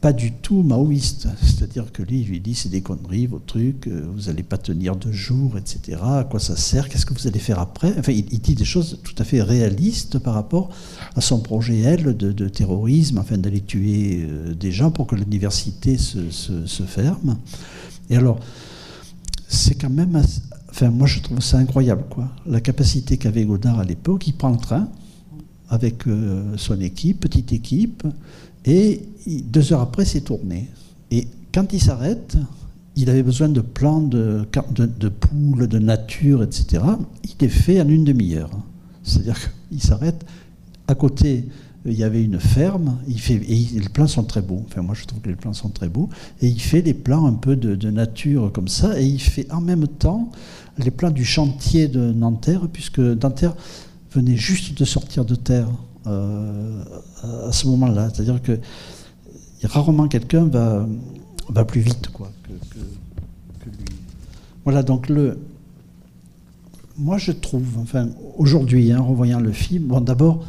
[0.00, 1.28] pas du tout maoïste.
[1.42, 4.58] C'est-à-dire que lui, il lui dit c'est des conneries, vos trucs, euh, vous n'allez pas
[4.58, 5.98] tenir deux jours, etc.
[6.02, 7.92] À quoi ça sert Qu'est-ce que vous allez faire après?
[7.98, 10.70] Enfin, il, dit des choses tout à fait réalistes par rapport
[11.16, 15.98] à son projet, elle, de, terrorisme, enfin d'aller tuer euh, des gens pour que l'université
[15.98, 17.36] se, ferme.
[18.10, 18.38] Et alors,
[19.48, 20.20] c'est quand même.
[20.70, 22.28] enfin, moi, je trouve ça incroyable, quoi.
[22.46, 24.88] La capacité qu'avait Godard à l'époque, il prend le train
[25.70, 28.06] avec euh, son équipe, petite équipe,
[28.64, 30.68] et deux heures après, c'est tourné.
[31.10, 32.36] Et quand il s'arrête,
[32.96, 36.82] il avait besoin de plans de, de, poules, de nature, etc.
[37.24, 38.50] Il est fait en une demi-heure.
[39.02, 40.24] C'est-à-dire qu'il s'arrête.
[40.88, 41.46] À côté,
[41.90, 42.98] il y avait une ferme.
[43.08, 44.64] Il fait, et les plans sont très beaux.
[44.68, 46.08] Enfin, moi, je trouve que les plans sont très beaux.
[46.40, 49.00] Et il fait les plans un peu de, nature comme ça.
[49.00, 50.30] Et il fait en même temps
[50.78, 53.56] les plans du chantier de Nanterre, puisque Nanterre
[54.12, 55.68] venait juste de sortir de terre.
[56.06, 56.84] Euh,
[57.48, 58.10] à ce moment-là.
[58.12, 58.58] C'est-à-dire que
[59.64, 62.22] rarement quelqu'un va, plus vite que,
[63.68, 63.84] lui.
[64.64, 65.38] Voilà, donc le.
[66.96, 70.44] Moi, je trouve, enfin, aujourd'hui, en revoyant le film, bon, d'abord,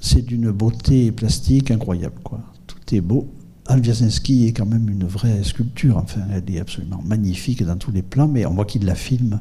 [0.00, 2.40] c'est d'une beauté plastique incroyable, quoi.
[2.66, 3.28] Tout est beau.
[3.66, 8.02] Alviazinski est quand même une vraie sculpture, enfin, elle est absolument magnifique dans tous les
[8.02, 9.40] plans, mais on voit qu'il la filme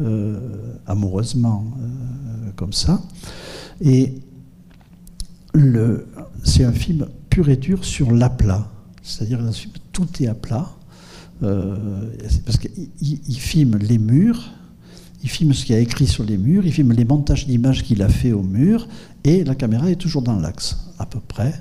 [0.00, 0.38] euh,
[0.86, 3.02] amoureusement, euh, comme ça.
[3.82, 4.14] Et
[6.42, 8.70] c'est un film pur et dur sur l'aplat.
[9.02, 10.70] C'est-à-dire que tout est à plat.
[11.42, 12.10] Euh,
[12.46, 14.52] parce qu'il filme les murs,
[15.26, 18.00] il filme ce qu'il a écrit sur les murs, il filme les montages d'images qu'il
[18.00, 18.86] a fait au mur,
[19.24, 21.52] et la caméra est toujours dans l'axe, à peu près,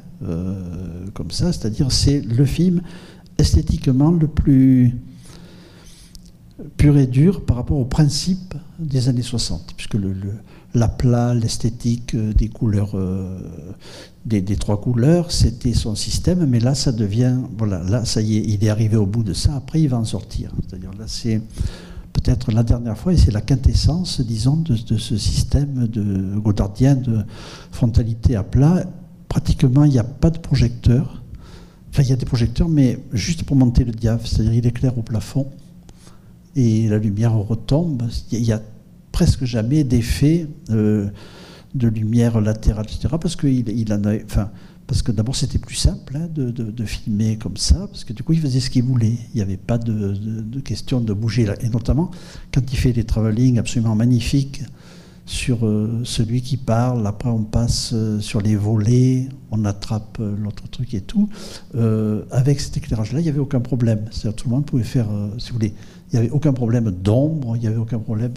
[1.15, 1.51] comme ça.
[1.51, 2.83] C'est-à-dire c'est le film
[3.39, 4.93] esthétiquement le plus
[6.77, 10.13] pur et dur par rapport au principe des années 60, puisque le,
[10.75, 13.39] l'aplat, l'esthétique euh, des couleurs, euh,
[14.25, 18.43] des, trois couleurs, c'était son système, mais là, ça devient, voilà, là, ça y est,
[18.45, 20.51] il est arrivé au bout de ça, après, il va en sortir.
[20.67, 21.41] C'est-à-dire, là, c'est
[22.25, 27.19] peut-être la dernière fois, et c'est la quintessence, disons, de, ce système de godardien de
[27.71, 28.83] frontalité à plat.
[29.29, 31.21] Pratiquement, il n'y a pas de projecteur.
[31.91, 34.97] Enfin, il y a des projecteurs, mais juste pour monter le diaph, c'est-à-dire il éclaire
[34.97, 35.47] au plafond
[36.55, 38.03] et la lumière retombe.
[38.31, 38.61] Il y a
[39.11, 41.07] presque jamais d'effet euh,
[41.75, 43.15] de lumière latérale, etc.
[43.21, 44.49] Parce qu'il il en a, enfin,
[44.87, 48.33] parce que d'abord c'était plus simple hein, de, filmer comme ça, parce que du coup
[48.33, 49.17] il faisait ce qu'il voulait.
[49.33, 51.47] Il n'y avait pas de, question de bouger.
[51.61, 52.11] Et notamment
[52.53, 54.63] quand il fait des travelling absolument magnifiques
[55.27, 60.69] sur euh, celui qui parle, après on passe euh, sur les volets, on attrape l'autre
[60.69, 61.29] truc et tout.
[62.31, 64.05] avec cet éclairage-là, il n'y avait aucun problème.
[64.11, 65.07] C'est-à-dire tout le monde pouvait faire,
[65.39, 65.73] si vous voulez,
[66.11, 68.31] il n'y avait aucun problème d'ombre, il n'y avait aucun problème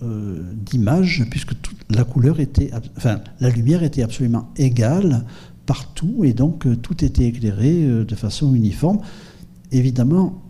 [0.00, 1.54] euh, d'image, puisque
[1.90, 5.24] la couleur était, enfin, la lumière était absolument égale
[5.68, 9.00] partout, et donc euh, tout était éclairé euh, de façon uniforme.
[9.70, 10.42] Évidemment,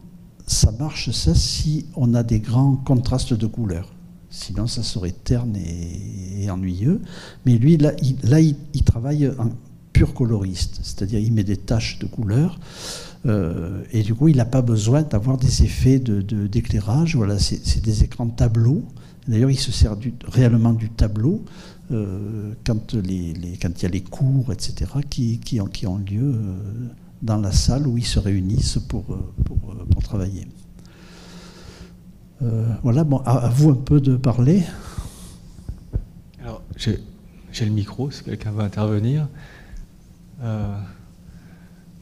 [0.47, 3.93] ça marche ça si on a des grands contrastes de couleurs.
[4.31, 7.03] Sinon, ça serait terne et, ennuyeux.
[7.45, 7.91] Mais lui, là,
[8.41, 9.51] il, travaille en
[9.93, 12.61] pur coloriste, c'est-à-dire il met des taches de couleurs.
[13.27, 17.13] et du coup, il n'a pas besoin d'avoir des effets d'éclairage.
[17.13, 18.85] De, voilà, c'est des écrans tableaux
[19.29, 19.95] D'ailleurs, il se sert
[20.27, 21.45] réellement du tableau
[21.91, 26.89] euh, quand, il y a les cours, etc., qui, ont, lieu euh,
[27.23, 30.47] dans la salle où ils se réunissent pour, euh, travailler.
[32.83, 34.63] voilà, bon, à, vous un peu de parler.
[36.41, 39.29] Alors, j'ai le micro, si quelqu'un veut intervenir.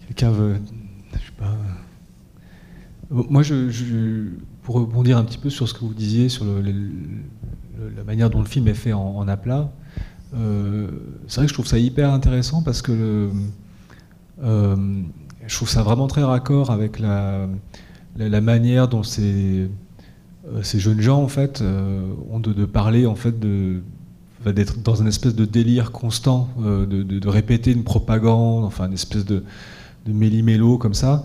[0.07, 0.61] quelqu'un veut,
[1.13, 1.57] je sais pas,
[3.11, 4.31] Moi, je,
[4.63, 6.45] pour rebondir un petit peu sur ce que vous disiez, sur
[7.97, 9.71] la manière dont le film est fait en, en aplat,
[10.35, 10.89] euh,
[11.29, 13.31] c'est vrai que je trouve ça hyper intéressant parce que
[14.43, 14.77] euh,
[15.47, 17.49] je trouve ça vraiment très raccord avec la,
[18.41, 19.69] manière dont ces,
[20.49, 21.63] euh, ces, jeunes gens en fait
[22.31, 23.35] ont de, parler en fait
[24.45, 29.25] d'être dans une espèce de délire constant, de, de, répéter une propagande, enfin une espèce
[29.25, 29.45] de,
[30.07, 31.25] de méli-mélo comme ça,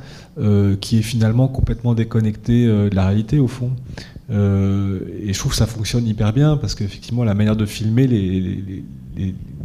[0.80, 3.72] qui est finalement complètement déconnecté de la réalité au fond.
[4.30, 8.08] Euh, et je trouve que ça fonctionne hyper bien parce qu'effectivement la manière de filmer
[8.08, 8.84] les,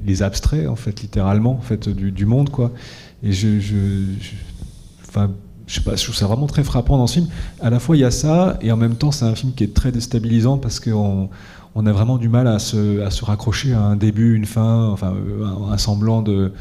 [0.04, 2.72] les, abstraits en fait littéralement en fait du, monde quoi.
[3.22, 4.04] Et je, je,
[5.66, 7.26] je sais pas, je trouve ça vraiment très frappant dans ce film.
[7.60, 9.64] À la fois il y a ça et en même temps c'est un film qui
[9.64, 11.28] est très déstabilisant parce qu'on
[11.74, 14.88] on a vraiment du mal à se, à se, raccrocher à un début, une fin,
[14.88, 16.52] enfin un, un semblant de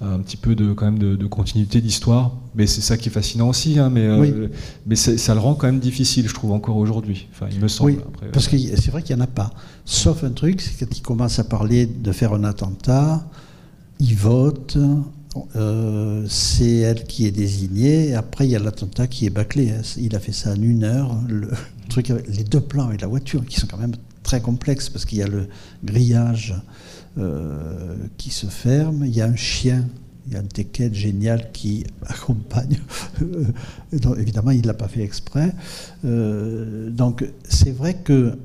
[0.00, 2.32] un petit peu de, quand même de, continuité d'histoire.
[2.54, 3.78] Mais c'est ça qui est fascinant aussi.
[3.78, 4.48] Hein, mais euh,
[4.86, 7.28] mais ça le rend quand même difficile, je trouve, encore aujourd'hui.
[7.32, 7.92] Enfin, il me semble.
[7.92, 7.98] Oui,
[8.32, 9.50] parce que c'est vrai qu'il n'y en a pas.
[9.84, 13.24] Sauf un truc, c'est quand il commence à parler de faire un attentat,
[14.00, 14.78] il vote.
[15.56, 18.14] Euh, c'est elle qui est désignée.
[18.14, 19.72] après, il y a l'attentat qui est bâclé.
[19.96, 21.16] Il a fait ça en une heure.
[21.28, 21.50] Le
[21.88, 25.18] truc, les deux plans et la voiture, qui sont quand même très complexes parce qu'il
[25.18, 25.48] y a le
[25.84, 26.54] grillage
[27.18, 29.04] euh, qui se ferme.
[29.04, 29.86] Il y a un chien,
[30.26, 32.78] il y a un teckel génial qui accompagne.
[33.92, 35.54] donc, évidemment, il ne l'a pas fait exprès.
[36.04, 38.38] Euh, donc c'est vrai que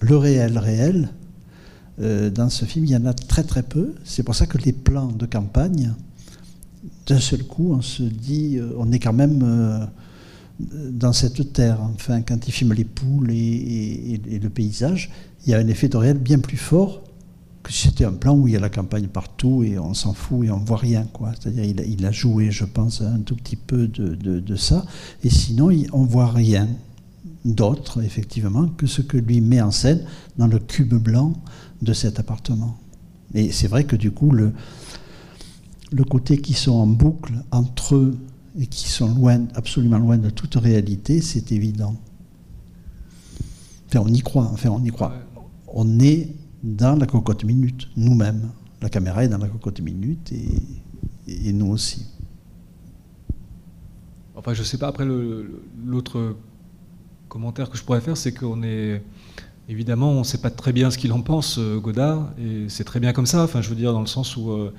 [0.00, 1.08] le réel réel,
[2.00, 3.94] euh, dans ce film, il y en a très très peu.
[4.04, 5.94] C'est pour ça que les plans de campagne,
[7.06, 9.88] d'un seul coup, on se dit, on est quand même
[10.60, 11.80] dans cette terre.
[11.94, 15.10] Enfin, quand il filme les poules et, le paysage,
[15.46, 17.02] il y a un effet de réel bien plus fort
[17.70, 20.50] c'était un plan où il y a la campagne partout et on s'en fout et
[20.50, 21.06] on voit rien.
[21.12, 21.32] quoi.
[21.38, 24.84] C'est-à-dire il, il, a joué, je pense, un tout petit peu de, de, ça.
[25.24, 26.68] Et sinon, on voit rien
[27.44, 30.02] d'autre, effectivement, que ce que lui met en scène
[30.36, 31.34] dans le cube blanc
[31.82, 32.76] de cet appartement.
[33.34, 34.52] Et c'est vrai que du coup, le,
[35.92, 38.18] le côté qui sont en boucle entre eux
[38.58, 41.96] et qui sont loin, absolument loin de toute réalité, c'est évident.
[43.88, 44.48] Enfin, on y croit.
[44.52, 45.14] Enfin, on y croit.
[45.68, 48.50] On est dans la cocotte minute, nous-mêmes.
[48.82, 52.06] La caméra est dans la cocotte minute et, nous aussi.
[54.34, 55.06] Enfin, je sais pas, après,
[55.84, 56.36] l'autre
[57.28, 59.02] commentaire que je pourrais faire, c'est qu'on est.
[59.70, 62.84] Évidemment, on ne sait pas très bien ce qu'il en pense, euh, Godard, et c'est
[62.84, 64.72] très bien comme ça, enfin, je veux dire, dans le sens où euh,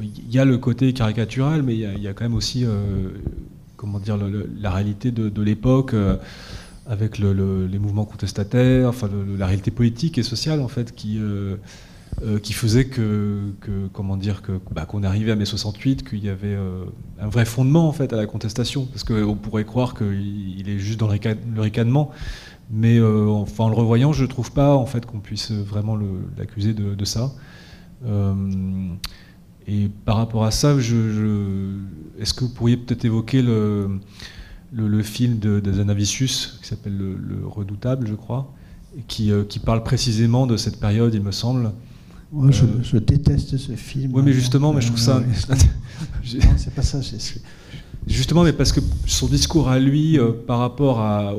[0.00, 3.08] il y a le côté caricatural, mais il y, a quand même aussi, euh,
[3.76, 4.18] comment dire,
[4.60, 5.94] la réalité de, l'époque
[6.88, 11.56] avec les mouvements contestataires, enfin la réalité politique et sociale en fait qui euh,
[12.22, 13.52] euh, qui faisait que,
[13.92, 16.84] comment dire que bah, qu'on arrivait à mai 68 qu'il y avait euh,
[17.20, 18.86] un vrai fondement en fait à la contestation.
[18.86, 22.10] Parce qu'on pourrait croire qu'il est juste dans le, ricanement
[22.70, 25.98] mais enfin en le revoyant je trouve pas en fait qu'on puisse vraiment
[26.36, 27.32] l'accuser de, ça
[29.68, 31.76] et par rapport à ça je,
[32.18, 34.00] est-ce que vous pourriez peut-être évoquer le
[34.72, 38.52] le, film de, de Zanavicius, qui s'appelle le, Redoutable, je crois,
[38.96, 41.72] et qui, euh, qui, parle précisément de cette période, il me semble.
[42.30, 44.12] Moi, je, euh, déteste ce film.
[44.14, 45.20] Oui, mais justement, mais je trouve ça.
[45.20, 45.26] non,
[46.56, 47.00] c'est pas ça.
[48.08, 51.34] Justement, mais parce que son discours à lui euh, par rapport à,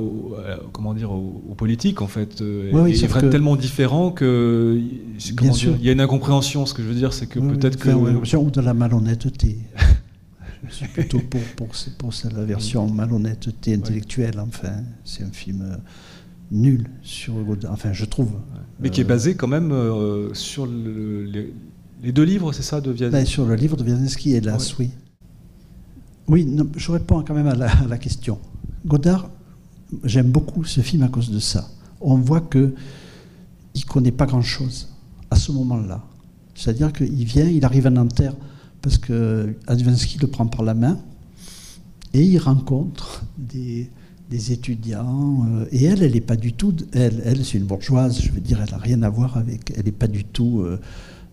[0.71, 4.79] comment dire, aux, politiques, en fait, est, tellement différent que
[5.17, 6.65] dire, il y a une incompréhension.
[6.65, 9.57] Ce que je veux dire, c'est que peut-être que ou de la malhonnêteté.
[10.67, 14.39] je suis plutôt pour, pour, pour la version malhonnêteté intellectuelle.
[14.39, 15.77] Enfin, c'est un film euh,
[16.51, 17.33] nul sur
[17.69, 18.31] Enfin, je trouve.
[18.79, 21.51] Mais qui est basé quand même euh, sur les,
[22.11, 24.91] deux livres, c'est ça, de Vianesky ben, Sur le livre de Vianesky, hélas, oui.
[26.29, 28.37] Oui, je réponds quand même à la, question.
[28.85, 29.31] Godard,
[30.03, 31.67] j'aime beaucoup ce film à cause de ça.
[32.01, 32.75] On voit que
[33.73, 34.89] il connaît pas grand-chose
[35.31, 36.03] à ce moment-là.
[36.53, 38.35] C'est-à-dire qu'il vient, il arrive à Nanterre
[38.83, 40.99] parce que Advansky le prend par la main
[42.13, 43.89] et il rencontre des,
[44.29, 45.47] étudiants.
[45.49, 46.75] Euh, et elle, elle n'est pas du tout.
[46.93, 49.73] Elle, elle c'est une bourgeoise, je veux dire, elle n'a rien à voir avec.
[49.75, 50.79] Elle n'est pas du tout euh,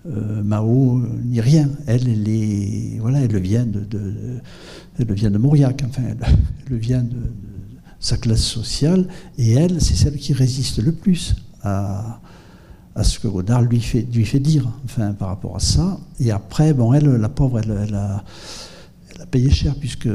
[0.09, 1.69] euh, Mao ni rien.
[1.87, 3.01] Elle, elle.
[3.01, 3.87] Voilà, elle vient de,
[4.99, 7.16] vient de Mauriac, enfin, elle, vient de,
[8.01, 9.09] sa classe sociale.
[9.38, 12.21] Et elle, c'est celle qui résiste le plus à
[12.97, 16.01] à ce que Godard lui fait, lui fait dire, enfin, par rapport à ça.
[16.19, 18.25] Et après, bon, elle, la pauvre, elle, a,
[19.14, 20.09] elle a, payé cher, puisque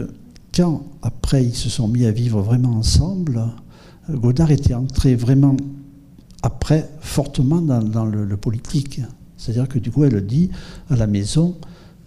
[0.53, 3.39] quand, après, ils se sont mis à vivre vraiment ensemble,
[4.09, 5.55] Godard était entré vraiment,
[6.41, 9.01] après, fortement dans, le, politique.
[9.41, 10.51] C'est-à-dire que du coup, elle dit,
[10.91, 11.57] à la maison,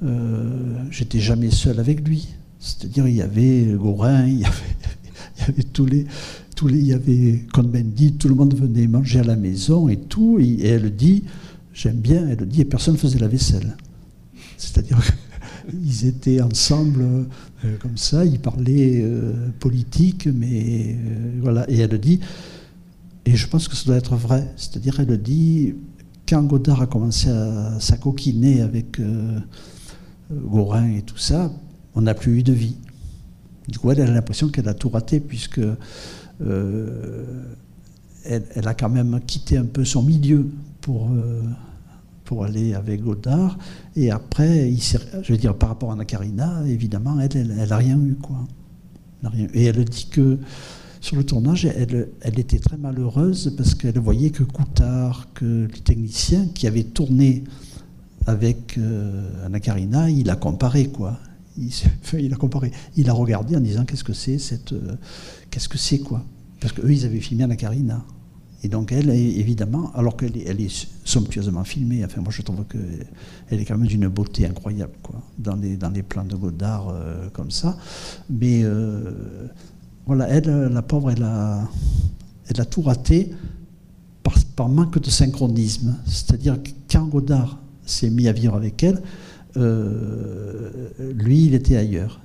[0.04, 2.28] euh, j'étais jamais seul avec lui.
[2.60, 4.54] C'est-à-dire, il y avait Gorin, il y avait,
[5.36, 6.06] il y avait tous les,
[6.54, 9.96] tous les, il y avait Cohn-Bendit, tout le monde venait manger à la maison et
[9.96, 10.38] tout.
[10.38, 11.24] Et, elle dit,
[11.72, 13.76] j'aime bien, elle dit, et personne faisait la vaisselle.
[14.56, 15.00] C'est-à-dire
[15.68, 17.02] qu'ils étaient ensemble
[17.64, 20.96] euh, comme ça, ils parlaient euh, politique, mais
[21.40, 21.68] voilà.
[21.68, 22.20] Et elle dit,
[23.26, 25.74] et je pense que ça doit être vrai, c'est-à-dire elle dit,
[26.28, 29.00] quand Godard a commencé à s'acoquiner avec
[30.30, 31.52] Gorin et tout ça,
[31.94, 32.76] on n'a plus eu de vie.
[33.68, 35.60] Du coup, elle a l'impression qu'elle a tout raté, puisque
[38.24, 40.48] elle, a quand même quitté un peu son milieu
[40.80, 41.10] pour,
[42.24, 43.58] pour aller avec Godard.
[43.96, 44.70] Et après,
[45.22, 48.46] je veux dire, par rapport à Anna Karina, évidemment, elle, elle n'a rien eu, quoi.
[49.22, 49.46] rien.
[49.54, 50.38] Et elle dit que
[51.04, 56.46] sur le tournage, elle, était très malheureuse parce qu'elle voyait que Coutard, que les techniciens
[56.54, 57.44] qui avaient tourné
[58.26, 61.18] avec euh, Anna il a comparé, quoi.
[62.18, 62.72] Il, a comparé.
[62.96, 64.96] Il a regardé en disant qu'est-ce que c'est cette, euh,
[65.50, 66.24] qu'est-ce que c'est quoi
[66.58, 68.02] Parce qu'eux ils avaient filmé Anna Karina.
[68.64, 73.64] Et donc elle, évidemment, alors qu'elle est, somptueusement filmée, enfin moi je trouve qu'elle est
[73.66, 77.50] quand même d'une beauté incroyable, quoi, dans les, dans les plans de Godard euh, comme
[77.50, 77.76] ça.
[78.30, 79.12] Mais euh,
[80.06, 81.66] voilà, elle, la pauvre, elle a,
[82.70, 83.32] tout raté
[84.56, 85.96] par, manque de synchronisme.
[86.06, 89.02] C'est-à-dire que quand Godard s'est mis à vivre avec elle,
[89.56, 92.20] euh, lui, il était ailleurs.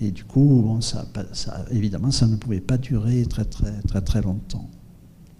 [0.00, 1.06] Et du coup, bon, ça,
[1.70, 4.68] évidemment, ça ne pouvait pas durer très très très très longtemps.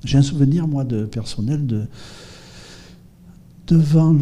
[0.05, 1.87] J'ai un souvenir, moi, de personnel de
[3.69, 4.17] devant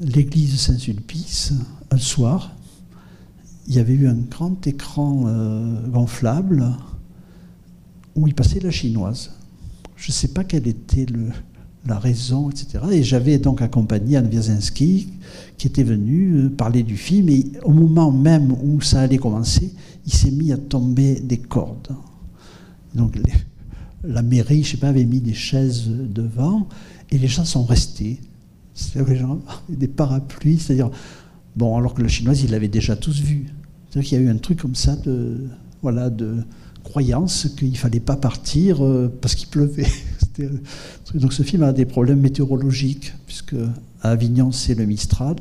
[0.00, 1.54] l'église Saint-Sulpice,
[1.90, 2.55] un soir,
[3.68, 6.64] il y avait eu un grand écran euh, gonflable
[8.14, 9.32] où il passait la chinoise.
[9.96, 11.06] Je ne sais pas quelle était
[11.86, 12.84] la raison, etc.
[12.92, 15.08] Et j'avais donc accompagné Anne Wierzinski,
[15.58, 19.72] qui était venu euh, parler du film, et au moment même où ça allait commencer,
[20.06, 21.94] il s'est mis à tomber des cordes.
[22.94, 23.18] Donc
[24.04, 26.68] la mairie, je sais pas, avait mis des chaises devant
[27.10, 28.20] et les gens sont restés.
[29.70, 30.90] Des parapluies, c'est-à-dire
[31.56, 33.46] bon, alors que la chinoise, ils l'avaient déjà tous vu.
[33.88, 35.48] C'est-à-dire qu'il y a eu un truc comme ça de
[35.82, 36.36] voilà de
[36.84, 39.86] croyance qu'il fallait pas partir euh, parce qu'il pleuvait.
[41.14, 43.56] Donc ce film a des problèmes météorologiques puisque
[44.02, 45.36] à Avignon c'est le Mistral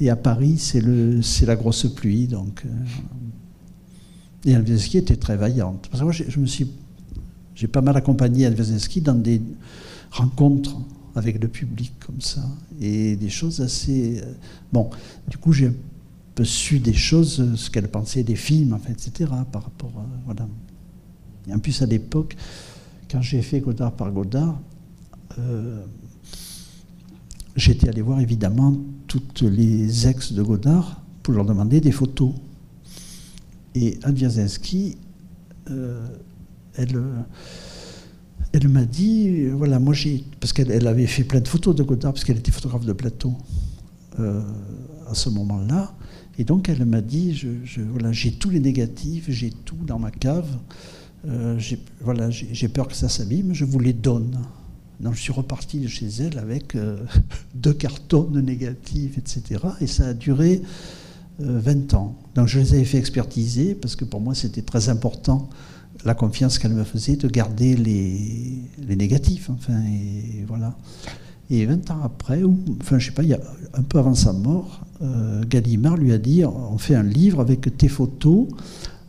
[0.00, 2.26] et à Paris c'est la grosse pluie.
[2.26, 2.68] Donc euh,
[4.44, 5.88] et Alveski était très vaillante.
[5.90, 6.66] Parce que moi, je me suis
[7.54, 9.40] j'ai pas mal accompagné Alvezinski dans des
[10.10, 10.76] rencontres
[11.14, 12.42] avec le public comme ça,
[12.80, 14.20] et des choses assez...
[14.20, 14.32] Euh,
[14.72, 14.90] bon,
[15.28, 15.74] du coup, j'ai un
[16.34, 20.06] peu su des choses, ce qu'elle pensait des films, etc., par rapport à...
[20.24, 20.48] Voilà.
[21.48, 22.36] Et en plus, à l'époque,
[23.10, 24.58] quand j'ai fait Godard par Godard,
[25.38, 25.84] euh,
[27.56, 32.32] j'étais allé voir évidemment toutes les ex de Godard pour leur demander des photos.
[33.74, 34.16] Et Anne
[35.70, 36.06] euh,
[36.74, 37.20] elle, euh,
[38.52, 40.24] elle m'a dit, euh, voilà, moi j'ai.
[40.40, 43.34] Parce qu'elle avait fait plein de photos de Godard, parce qu'elle était photographe de plateau
[44.20, 44.42] euh,
[45.08, 45.94] à ce moment-là.
[46.38, 47.48] Et donc elle m'a dit, je,
[47.92, 50.48] voilà, j'ai tous les négatifs, j'ai tout dans ma cave.
[51.58, 54.38] j'ai, voilà, j'ai peur que ça s'abîme, je vous les donne.
[55.00, 56.74] Donc je suis reparti de chez elle avec
[57.54, 59.60] deux cartons de négatifs, etc.
[59.82, 60.62] Et ça a duré
[61.38, 62.16] 20 ans.
[62.34, 65.50] Donc je les avais fait expertiser parce que pour moi c'était très important
[66.04, 68.18] la confiance qu'elle me faisait de garder les,
[68.86, 69.50] les, négatifs.
[69.50, 70.76] Enfin, et voilà.
[71.50, 72.42] Et 20 ans après,
[72.80, 73.40] enfin, je sais pas, il y a,
[73.74, 77.76] un peu avant sa mort, euh, Gallimard lui a dit on fait un livre avec
[77.76, 78.46] tes photos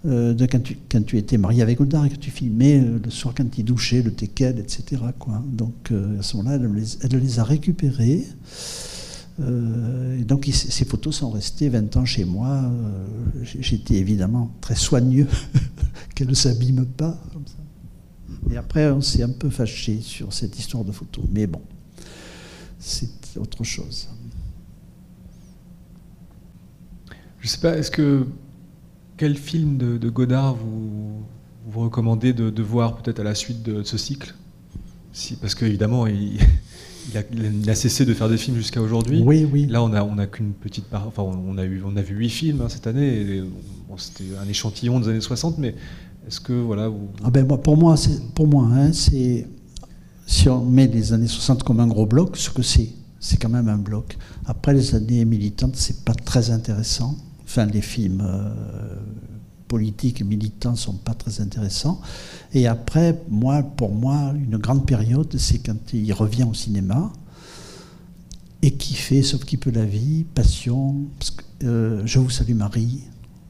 [0.06, 3.00] euh, de quand tu, quand tu étais marié avec Godard et que tu filmais euh,
[3.04, 5.02] le soir quand il douchait, le teckel, etc.
[5.20, 5.42] Quoi.
[5.48, 6.58] Donc à ce moment-là,
[7.02, 8.26] elle, les a récupérées.
[9.40, 12.50] Euh, et donc ces photos sont restées 20 ans chez moi.
[12.50, 13.06] Euh,
[13.44, 15.28] j'étais évidemment très soigneux
[16.16, 17.20] qu'elles ne s'abîment pas.
[18.52, 21.24] Et après, on s'est un peu fâché sur cette histoire de photos.
[21.32, 21.62] Mais bon,
[22.80, 24.10] c'est autre chose.
[27.40, 28.26] Je ne sais pas, est-ce que
[29.18, 31.24] quel film de, Godard vous,
[31.74, 34.34] recommandez de, voir peut-être à la suite de ce cycle?
[35.42, 36.40] Parce qu'évidemment, il,
[37.12, 39.22] il a, cessé de faire des films jusqu'à aujourd'hui.
[39.24, 39.66] Oui, oui.
[39.68, 41.08] Là, on a, on a qu'une petite part.
[41.08, 43.44] Enfin, on a, eu, on a vu huit films hein, cette année.
[43.98, 45.76] C'était un échantillon des années 60, mais
[46.28, 47.10] est-ce que voilà vous...
[47.24, 49.48] ah ben, moi, Pour moi, c'est pour moi, hein, c'est
[50.26, 52.90] si on met les années 60 comme un gros bloc, ce que c'est,
[53.20, 54.18] c'est quand même un bloc.
[54.46, 57.18] Après les années militantes, c'est pas très intéressant.
[57.44, 58.24] Enfin, les films.
[58.26, 58.50] Euh,
[59.74, 62.00] politiques et militants sont pas très intéressants.
[62.54, 67.12] Et après, moi, pour moi, une grande période, c'est quand il revient au cinéma
[68.62, 70.98] et qui fait Sauf qui peut la vie, Passion,
[71.64, 73.02] euh, Je vous salue Marie.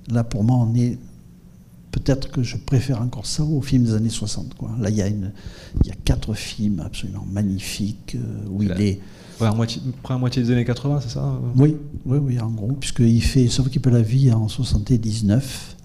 [0.08, 0.98] Là, pour moi, on est
[1.92, 4.54] peut-être que je préfère encore ça aux films des années 60.
[4.54, 4.72] Quoi.
[4.80, 5.34] Là, il y, a une,
[5.84, 9.02] y a quatre films absolument magnifiques euh, où il est.
[9.42, 11.38] Ouais, à moitié, à moitié des années 80, c'est ça?
[11.58, 15.76] Oui, oui, oui, en gros, puisqu'il fait Sauf qu'il peut la vie en 79.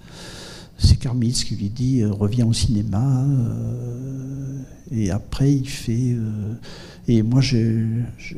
[0.78, 3.24] C'est Karmitz qui lui dit euh, reviens au cinéma.
[3.24, 6.16] Euh, et après, il fait.
[7.08, 7.42] et moi,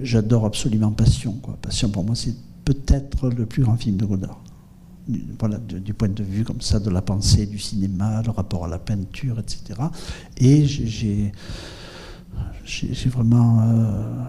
[0.03, 1.35] j'adore absolument Passion.
[1.35, 1.57] Quoi.
[1.63, 2.35] Passion, pour moi, c'est
[2.65, 4.43] peut-être le plus grand film de Godard
[5.39, 8.69] voilà, du point de vue comme ça de la pensée du cinéma, le rapport à
[8.69, 9.81] la peinture, etc.
[10.37, 11.33] Et j'ai
[13.07, 14.25] vraiment euh,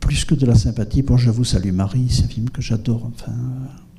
[0.00, 3.04] plus que de la sympathie pour Je vous salue Marie, c'est un film que j'adore,
[3.06, 3.34] enfin,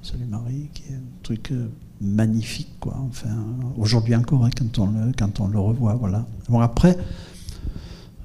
[0.02, 1.68] Salut Marie, qui est un truc euh,
[2.02, 2.98] magnifique, quoi.
[3.10, 3.36] Enfin,
[3.78, 6.26] aujourd'hui encore, hein, quand, on le, quand on le revoit, voilà.
[6.48, 6.98] Bon, après,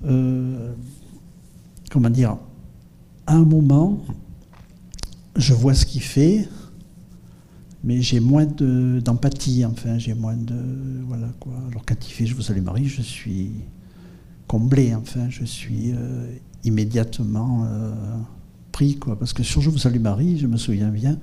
[0.04, 0.72] euh,
[1.90, 2.36] comment dire,
[3.26, 3.98] à un moment,
[5.36, 6.48] je vois ce qu'il fait,
[7.82, 10.54] mais j'ai moins d'empathie, enfin, j'ai moins de.
[11.06, 11.52] Voilà quoi.
[11.70, 13.50] Alors quand il fait Je vous salue Marie, je suis
[14.46, 16.26] comblé, enfin, je suis euh,
[16.64, 17.92] immédiatement euh,
[18.72, 19.18] pris, quoi.
[19.18, 21.18] Parce que sur Je vous salue Marie, je me souviens bien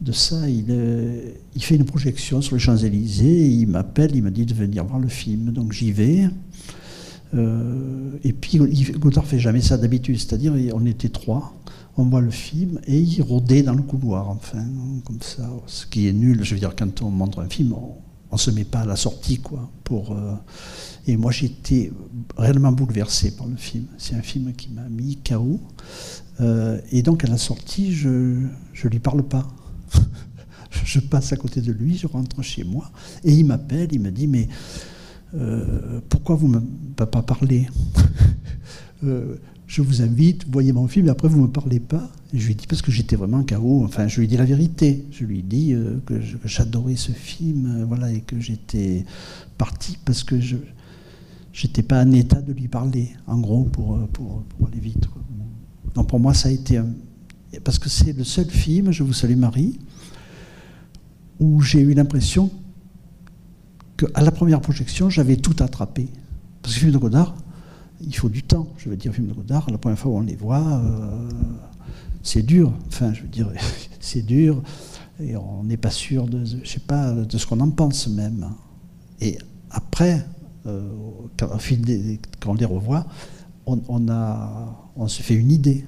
[0.00, 4.30] de ça, il, euh, il fait une projection sur les Champs-Élysées, il m'appelle, il me
[4.30, 6.28] dit de venir voir le film, donc j'y vais.
[8.24, 8.58] et puis
[8.98, 11.54] Godard fait jamais ça d'habitude, c'est-à-dire on était trois
[12.00, 14.64] on voit le film et il rôdait dans le couloir, enfin,
[15.04, 16.42] comme ça, ce qui est nul.
[16.42, 17.96] Je veux dire, quand on montre un film, on
[18.32, 19.70] ne se met pas à la sortie, quoi.
[19.84, 20.34] Pour, euh,
[21.06, 21.92] et moi, j'étais
[22.36, 23.86] réellement bouleversé par le film.
[23.98, 25.60] C'est un film qui m'a mis KO.
[26.40, 29.46] Euh, et donc, à la sortie, je ne lui parle pas.
[30.84, 32.90] Je passe à côté de lui, je rentre chez moi,
[33.24, 34.48] et il m'appelle, il me dit, mais
[35.34, 37.68] euh, pourquoi vous ne m'avez pas parlé
[39.70, 42.10] je vous invite, voyez mon film, et après vous ne me parlez pas.
[42.34, 45.06] je lui dit, parce que j'étais vraiment KO, enfin je lui dit la vérité.
[45.12, 49.04] Je lui dit euh, que j'adorais ce film, euh, voilà, et que j'étais
[49.58, 50.56] parti parce que je
[51.62, 55.06] n'étais pas en état de lui parler, en gros, pour, euh, pour, aller vite.
[55.94, 56.80] Donc pour moi, ça a été...
[57.58, 59.78] parce que c'est le seul film, Je vous salue Marie,
[61.40, 62.50] où j'ai eu l'impression
[63.96, 66.08] qu'à la première projection, j'avais tout attrapé.
[66.62, 67.34] Parce que film de Godard,
[68.00, 68.68] il faut du temps.
[68.76, 71.28] Je veux dire, film de Godard, la première fois où on les voit, euh,
[72.22, 72.72] c'est dur.
[72.86, 73.50] Enfin, je veux dire,
[74.00, 74.62] c'est dur.
[75.18, 78.48] Et on n'est pas sûr de, je sais pas, de ce qu'on en pense même.
[79.20, 79.38] Et
[79.70, 80.24] après,
[80.66, 80.88] euh,
[81.38, 83.06] quand, on les revoit,
[83.66, 85.84] on se fait une idée.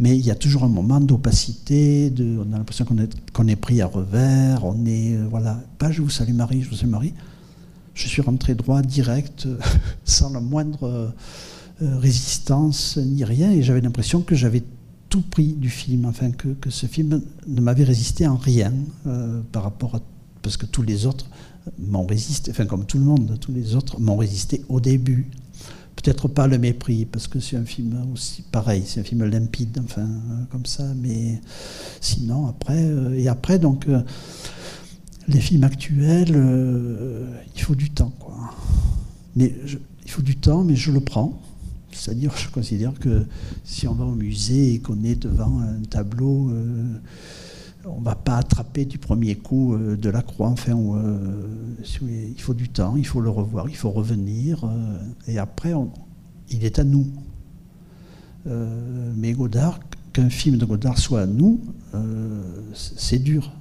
[0.00, 3.56] Mais il y a toujours un moment d'opacité, on a l'impression qu'on est, qu'on est
[3.56, 6.88] pris à revers, on est, euh, voilà, pas je vous salue Marie, je vous salue
[6.88, 7.14] Marie.
[7.92, 9.46] Je suis rentré droit, direct,
[10.06, 11.12] sans la moindre
[11.82, 14.62] euh, résistance ni rien, et j'avais l'impression que j'avais
[15.10, 18.72] tout pris du film, enfin que, ce film ne m'avait résisté en rien
[19.06, 20.00] euh, par rapport à...
[20.40, 21.28] Parce que tous les autres
[21.78, 25.30] m'ont résisté, enfin comme tout le monde, tous les autres m'ont résisté au début.
[26.02, 29.80] Peut-être pas le mépris, parce que c'est un film aussi pareil, c'est un film limpide,
[29.84, 30.08] enfin
[30.50, 31.40] comme ça, mais
[32.00, 32.84] sinon après...
[32.84, 33.86] Euh, et après donc
[35.30, 38.12] les films actuels, euh, il faut du temps.
[38.18, 38.34] Quoi.
[39.36, 39.54] Mais
[40.04, 41.40] il faut du temps, mais je le prends.
[41.92, 43.24] C'est-à-dire, je considère que
[43.64, 46.84] si on va au musée et qu'on est devant un tableau, euh,
[47.84, 50.48] on ne va pas attraper du premier coup euh, de la croix.
[50.48, 50.78] Enfin,
[51.82, 54.70] il faut du temps, il faut le revoir, il faut revenir.
[55.26, 55.72] et après,
[56.50, 57.06] il est à nous.
[58.46, 59.80] mais Godard,
[60.12, 61.60] qu'un film de Godard soit à nous,
[62.74, 63.52] c'est dur.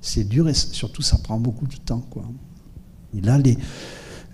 [0.00, 2.02] C'est dur et surtout ça prend beaucoup de temps.
[3.22, 3.58] Là, les,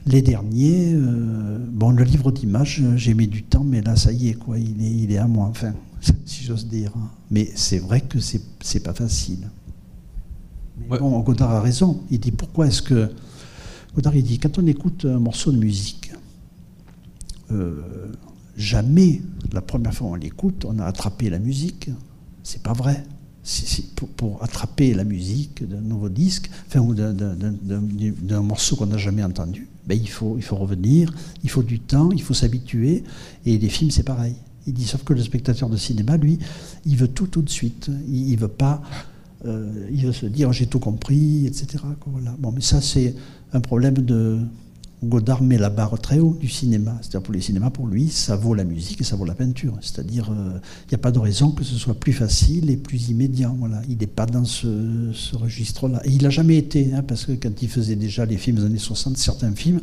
[0.06, 4.28] les derniers, euh, bon, le livre d'images, j'ai mis du temps, mais là, ça y
[4.28, 6.92] est, quoi, il est, il est à moi, enfin, si j'ose dire.
[7.30, 9.48] Mais c'est vrai que c'est, pas facile.
[10.88, 12.02] bon, Godard a raison.
[12.10, 13.10] Il dit pourquoi est-ce que.
[13.94, 16.12] Godard, il dit quand on écoute un morceau de musique,
[17.50, 18.12] euh,
[18.56, 19.22] jamais,
[19.52, 21.90] la première fois on l'écoute, on a attrapé la musique.
[22.42, 23.04] C'est pas vrai
[24.16, 29.68] pour, attraper la musique d'un nouveau disque, enfin, ou d'un morceau qu'on n'a jamais entendu,
[29.86, 31.12] ben, il, faut, il faut revenir,
[31.44, 33.04] il faut du temps, il faut s'habituer.
[33.44, 34.34] Et les films, c'est pareil.
[34.66, 36.38] Il dit, sauf que le spectateur de cinéma, lui,
[36.84, 37.90] il veut tout tout de suite.
[38.08, 38.82] Il, il veut pas,
[39.46, 41.84] euh, il veut se dire, j'ai tout compris, etc.
[42.38, 43.14] Bon, mais ça, c'est
[43.52, 44.40] un problème de,
[45.04, 46.96] Godard met la barre très haut du cinéma.
[47.00, 49.76] C'est-à-dire pour les cinémas, pour lui, ça vaut la musique et ça vaut la peinture.
[49.80, 50.58] C'est-à-dire, il euh,
[50.90, 53.54] n'y a pas de raison que ce soit plus facile et plus immédiat.
[53.58, 53.82] Voilà.
[53.88, 56.00] Il n'est pas dans ce, registre-là.
[56.04, 58.64] Et il n'a jamais été, hein, parce que quand il faisait déjà les films des
[58.64, 59.80] années 60, certains films,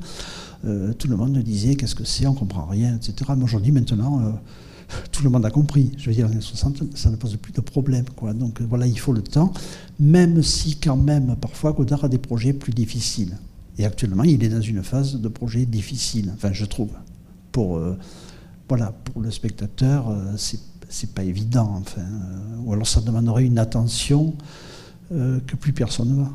[0.66, 3.32] euh, tout le monde disait qu'est-ce que c'est, on ne comprend rien, etc.
[3.38, 4.34] Mais aujourd'hui, maintenant,
[5.12, 5.91] tout le monde a compris.
[5.98, 8.06] Je veux dire, en 60, ça ne pose plus de problème.
[8.16, 8.34] Quoi.
[8.34, 9.54] Donc voilà, il faut le temps,
[10.00, 13.38] même si quand même, parfois, Godard a des projets plus difficiles.
[13.78, 16.91] Et actuellement, il est dans une phase de projet difficile, enfin, je trouve.
[17.52, 17.98] Pour, euh,
[18.68, 21.76] voilà, pour le spectateur, euh, c'est pas évident.
[21.82, 24.34] Enfin, euh, ou alors ça demanderait une attention
[25.12, 26.32] que plus personne ne va.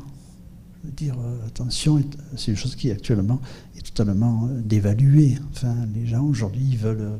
[0.95, 2.01] Dire attention,
[2.37, 3.41] c'est une chose qui actuellement
[3.75, 5.37] est totalement dévaluée.
[5.51, 7.19] Enfin, les gens aujourd'hui, veulent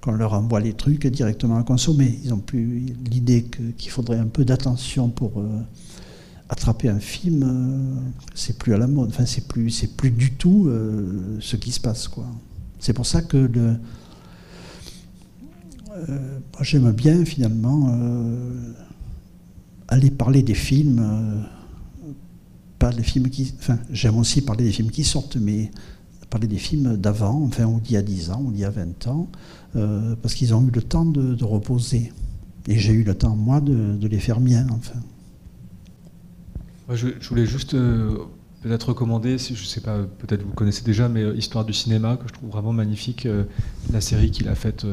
[0.00, 2.18] qu'on leur envoie les trucs directement à consommer.
[2.24, 3.46] Ils n'ont plus l'idée
[3.76, 5.60] qu'il faudrait un peu d'attention pour euh,
[6.48, 7.42] attraper un film.
[7.42, 9.08] Euh, c'est plus à la mode.
[9.08, 12.08] Enfin, c'est plus, plus du tout euh, ce qui se passe.
[12.78, 13.76] C'est pour ça que le,
[16.60, 17.92] j'aime bien finalement
[19.88, 21.44] aller parler des films.
[22.78, 25.72] pas les films qui, enfin, j'aime aussi parler des films qui sortent, mais
[26.30, 28.70] parler des films d'avant, enfin, ou d'il y a 10 ans, ou d'il y a
[28.70, 29.28] 20 ans,
[29.76, 32.12] euh, parce qu'ils ont eu le temps de, reposer.
[32.66, 35.00] Et j'ai eu le temps, moi, de, les faire miens, enfin.
[36.94, 38.18] je, je, voulais juste euh,
[38.62, 41.72] peut-être recommander, si je sais pas, peut-être vous le connaissez déjà, mais euh, Histoire du
[41.72, 43.26] cinéma, que je trouve vraiment magnifique,
[43.90, 44.84] la série qu'il a faite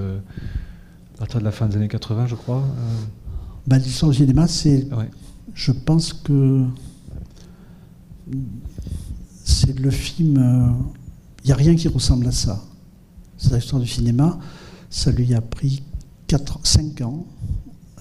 [1.15, 2.63] à partir de la fin des années 80, je crois.
[3.67, 4.87] Bah, L'histoire du cinéma, c'est.
[5.53, 6.65] Je pense que
[9.43, 10.75] c'est le film
[11.45, 12.59] il n'y a rien qui ressemble à ça.
[13.37, 14.39] C'est l'histoire du cinéma.
[14.89, 15.83] Ça lui a pris
[16.25, 17.27] 4, 5 ans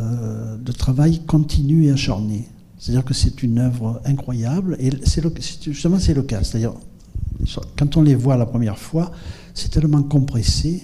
[0.01, 2.49] euh, de travail continu et acharné.
[2.79, 4.79] C'est-à-dire que c'est une œuvre incroyable.
[4.81, 4.91] Et
[5.61, 6.43] justement, c'est le cas.
[6.43, 6.73] C'est-à-dire,
[7.77, 9.13] quand on les voit la première fois,
[9.53, 10.83] c'est tellement compressé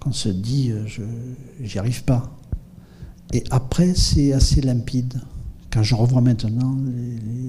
[0.00, 1.00] qu'on se dit, euh, je
[1.62, 2.30] j'y arrive pas.
[3.32, 5.18] Et après, c'est assez limpide.
[5.70, 6.76] Quand je revois maintenant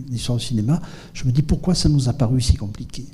[0.09, 0.79] l'histoire du cinéma,
[1.13, 3.07] je me dis pourquoi ça nous a paru si compliqué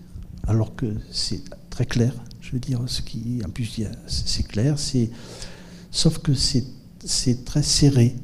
[0.47, 2.13] alors que c'est très clair.
[2.41, 4.77] Je veux dire, ce qui, en plus, c'est clair,
[5.91, 8.15] sauf que c'est très serré.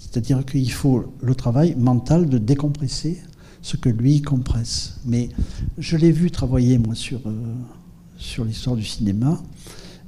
[0.00, 3.20] C'est-à-dire qu'il faut le travail mental de décompresser
[3.60, 5.00] ce que lui compresse.
[5.04, 5.28] Mais
[5.76, 9.42] je l'ai vu travailler, moi, sur, euh, l'histoire du cinéma,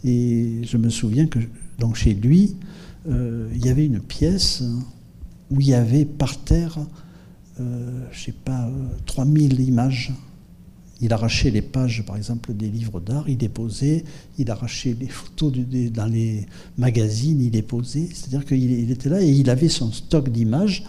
[0.04, 1.40] et je me souviens que
[1.78, 2.56] donc, chez lui,
[3.08, 4.62] euh, il y avait une pièce
[5.50, 6.78] où il y avait par terre,
[7.58, 8.70] euh, je sais pas,
[9.06, 10.12] 3000 images
[11.00, 14.04] il arrachait les pages, par exemple, des livres d'art, il les posait,
[14.38, 15.52] il arrachait les photos
[15.92, 16.46] dans les
[16.76, 18.08] magazines, il les posait.
[18.12, 20.84] C'est-à-dire qu'il était là et il avait son stock d'images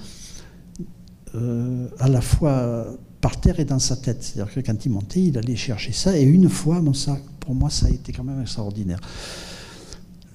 [1.36, 2.88] euh, à la fois
[3.22, 4.22] par terre et dans sa tête.
[4.22, 6.18] C'est-à-dire que quand il montait, il allait chercher ça.
[6.18, 9.00] Et une fois, ça, pour moi, ça a été quand même extraordinaire.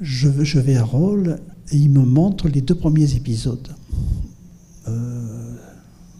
[0.00, 1.38] Je, vais à Roll
[1.70, 3.68] et il me montre les deux premiers épisodes.
[4.88, 5.54] Euh,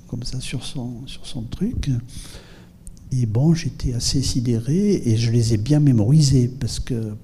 [0.08, 1.90] comme ça, sur son truc.
[3.12, 7.14] Et bon, j'étais assez sidéré et je les ai bien mémorisés parce que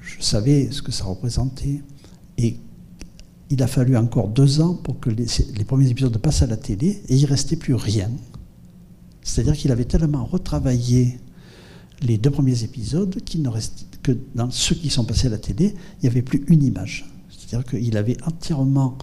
[0.00, 1.82] je savais ce que ça représentait.
[2.38, 2.58] Et
[3.50, 5.26] il a fallu encore deux ans pour que les,
[5.64, 8.10] premiers épisodes passent à la télé et il ne restait plus rien.
[9.22, 11.18] C'est-à-dire qu'il avait tellement retravaillé
[12.02, 15.38] les deux premiers épisodes qu'il ne restait que dans ceux qui sont passés à la
[15.38, 17.06] télé, il n'y avait plus une image.
[17.28, 18.96] C'est-à-dire qu'il avait entièrement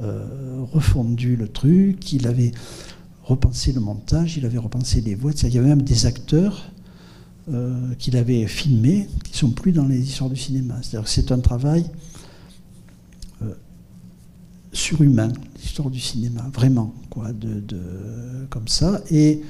[0.00, 2.52] euh, refondu le truc, il avait
[3.24, 5.32] repensé le montage, il avait repensé les voix.
[5.42, 6.70] Il y avait même des acteurs
[7.52, 10.76] euh, qu'il avait filmés qui ne sont plus dans les histoires du cinéma.
[10.82, 11.86] C'est-à-dire c'est un travail
[13.42, 13.54] euh,
[14.72, 17.64] surhumain, l'histoire du cinéma, vraiment, quoi, de,
[18.50, 19.40] comme ça, et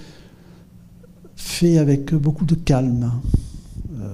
[1.37, 3.13] fait avec beaucoup de calme.
[4.01, 4.13] Euh,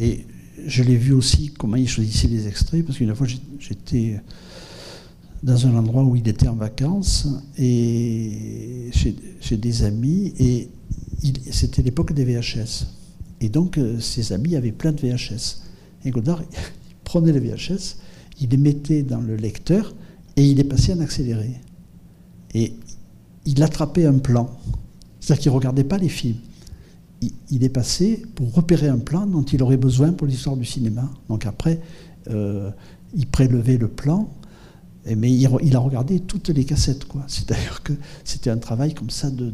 [0.00, 0.26] et
[0.66, 3.26] je l'ai vu aussi comment il choisissait les extraits, parce qu'une fois
[3.58, 4.20] j'étais
[5.42, 7.26] dans un endroit où il était en vacances
[7.58, 10.68] et chez, des amis et
[11.50, 12.86] c'était l'époque des VHS.
[13.40, 15.62] Et donc euh, ses amis avaient plein de VHS.
[16.04, 17.96] Et Godard il prenait les VHS,
[18.40, 19.94] il les mettait dans le lecteur
[20.36, 21.60] et il les passait en accéléré.
[22.54, 22.74] Et
[23.44, 24.50] il attrapait un plan.
[25.20, 26.38] C'est-à-dire qu'il ne regardait pas les films.
[27.50, 31.08] Il, est passé pour repérer un plan dont il aurait besoin pour l'histoire du cinéma.
[31.28, 31.80] Donc après,
[32.28, 32.70] euh,
[33.14, 34.28] il prélevait le plan
[35.06, 35.46] mais il,
[35.76, 37.06] a regardé toutes les cassettes.
[37.26, 37.92] C'est-à-dire que
[38.24, 39.52] c'était un travail comme ça de,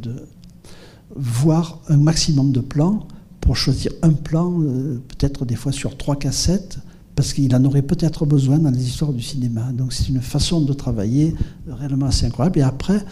[1.14, 3.06] voir un maximum de plans
[3.40, 6.78] pour choisir un plan, euh, peut-être des fois sur trois cassettes,
[7.14, 9.72] parce qu'il en aurait peut-être besoin dans les histoires du cinéma.
[9.72, 11.34] Donc c'est une façon de travailler
[11.66, 12.58] réellement assez incroyable.
[12.58, 13.02] Et après,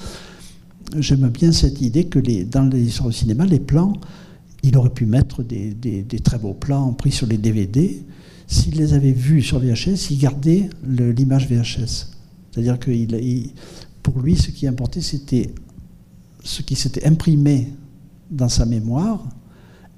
[0.98, 3.94] j'aime bien cette idée que les, dans les histoires du cinéma, les plans,
[4.62, 8.04] il aurait pu mettre des, des très beaux plans pris sur les DVD.
[8.46, 12.15] S'il les avait vus sur VHS, il gardait l'image VHS.
[12.56, 12.90] C'est-à-dire que
[14.02, 15.50] pour lui, ce qui importait, c'était
[16.42, 17.70] ce qui s'était imprimé
[18.30, 19.22] dans sa mémoire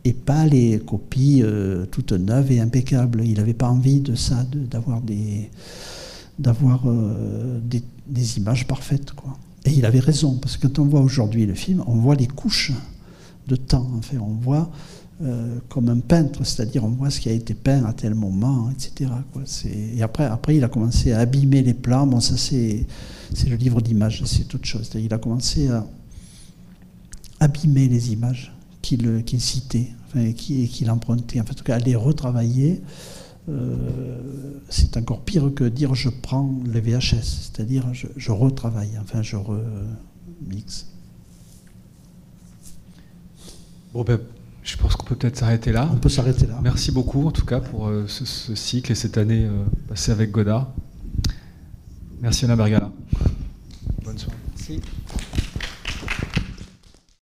[0.05, 3.23] et pas les copies euh, toutes neuves et impeccables.
[3.25, 5.01] Il n'avait pas envie de ça, d'avoir
[6.89, 9.13] euh, des, images parfaites.
[9.65, 12.27] Et il avait raison, parce que quand on voit aujourd'hui le film, on voit les
[12.27, 12.73] couches
[13.47, 13.89] de temps.
[14.21, 14.69] On voit
[15.21, 18.71] euh, comme un peintre, c'est-à-dire on voit ce qui a été peint à tel moment,
[18.71, 19.11] etc.
[19.65, 22.07] Et après, après, il a commencé à abîmer les plans.
[22.07, 22.87] Bon, ça c'est,
[23.49, 24.89] le livre d'images, c'est autre chose.
[24.95, 25.85] Il a commencé à
[27.41, 31.97] abîmer les images qu'il, citait, enfin, qu'il empruntait, en fait, en tout cas, à les
[31.97, 32.81] retravailler.
[33.49, 39.37] Euh, c'est encore pire que dire je prends les VHS, c'est-à-dire je, retravaille, enfin je
[39.37, 40.87] remixe.
[43.95, 44.21] Bon ben,
[44.69, 45.89] je pense qu'on peut peut-être s'arrêter là.
[45.91, 46.61] On peut s'arrêter là.
[46.63, 50.31] Merci beaucoup en tout cas pour euh, ce, cycle et cette année euh, passée avec
[50.31, 50.69] Godard.
[52.21, 52.91] Merci Anna Bergala.
[54.05, 54.37] Bonne soirée.
[54.55, 54.81] Merci.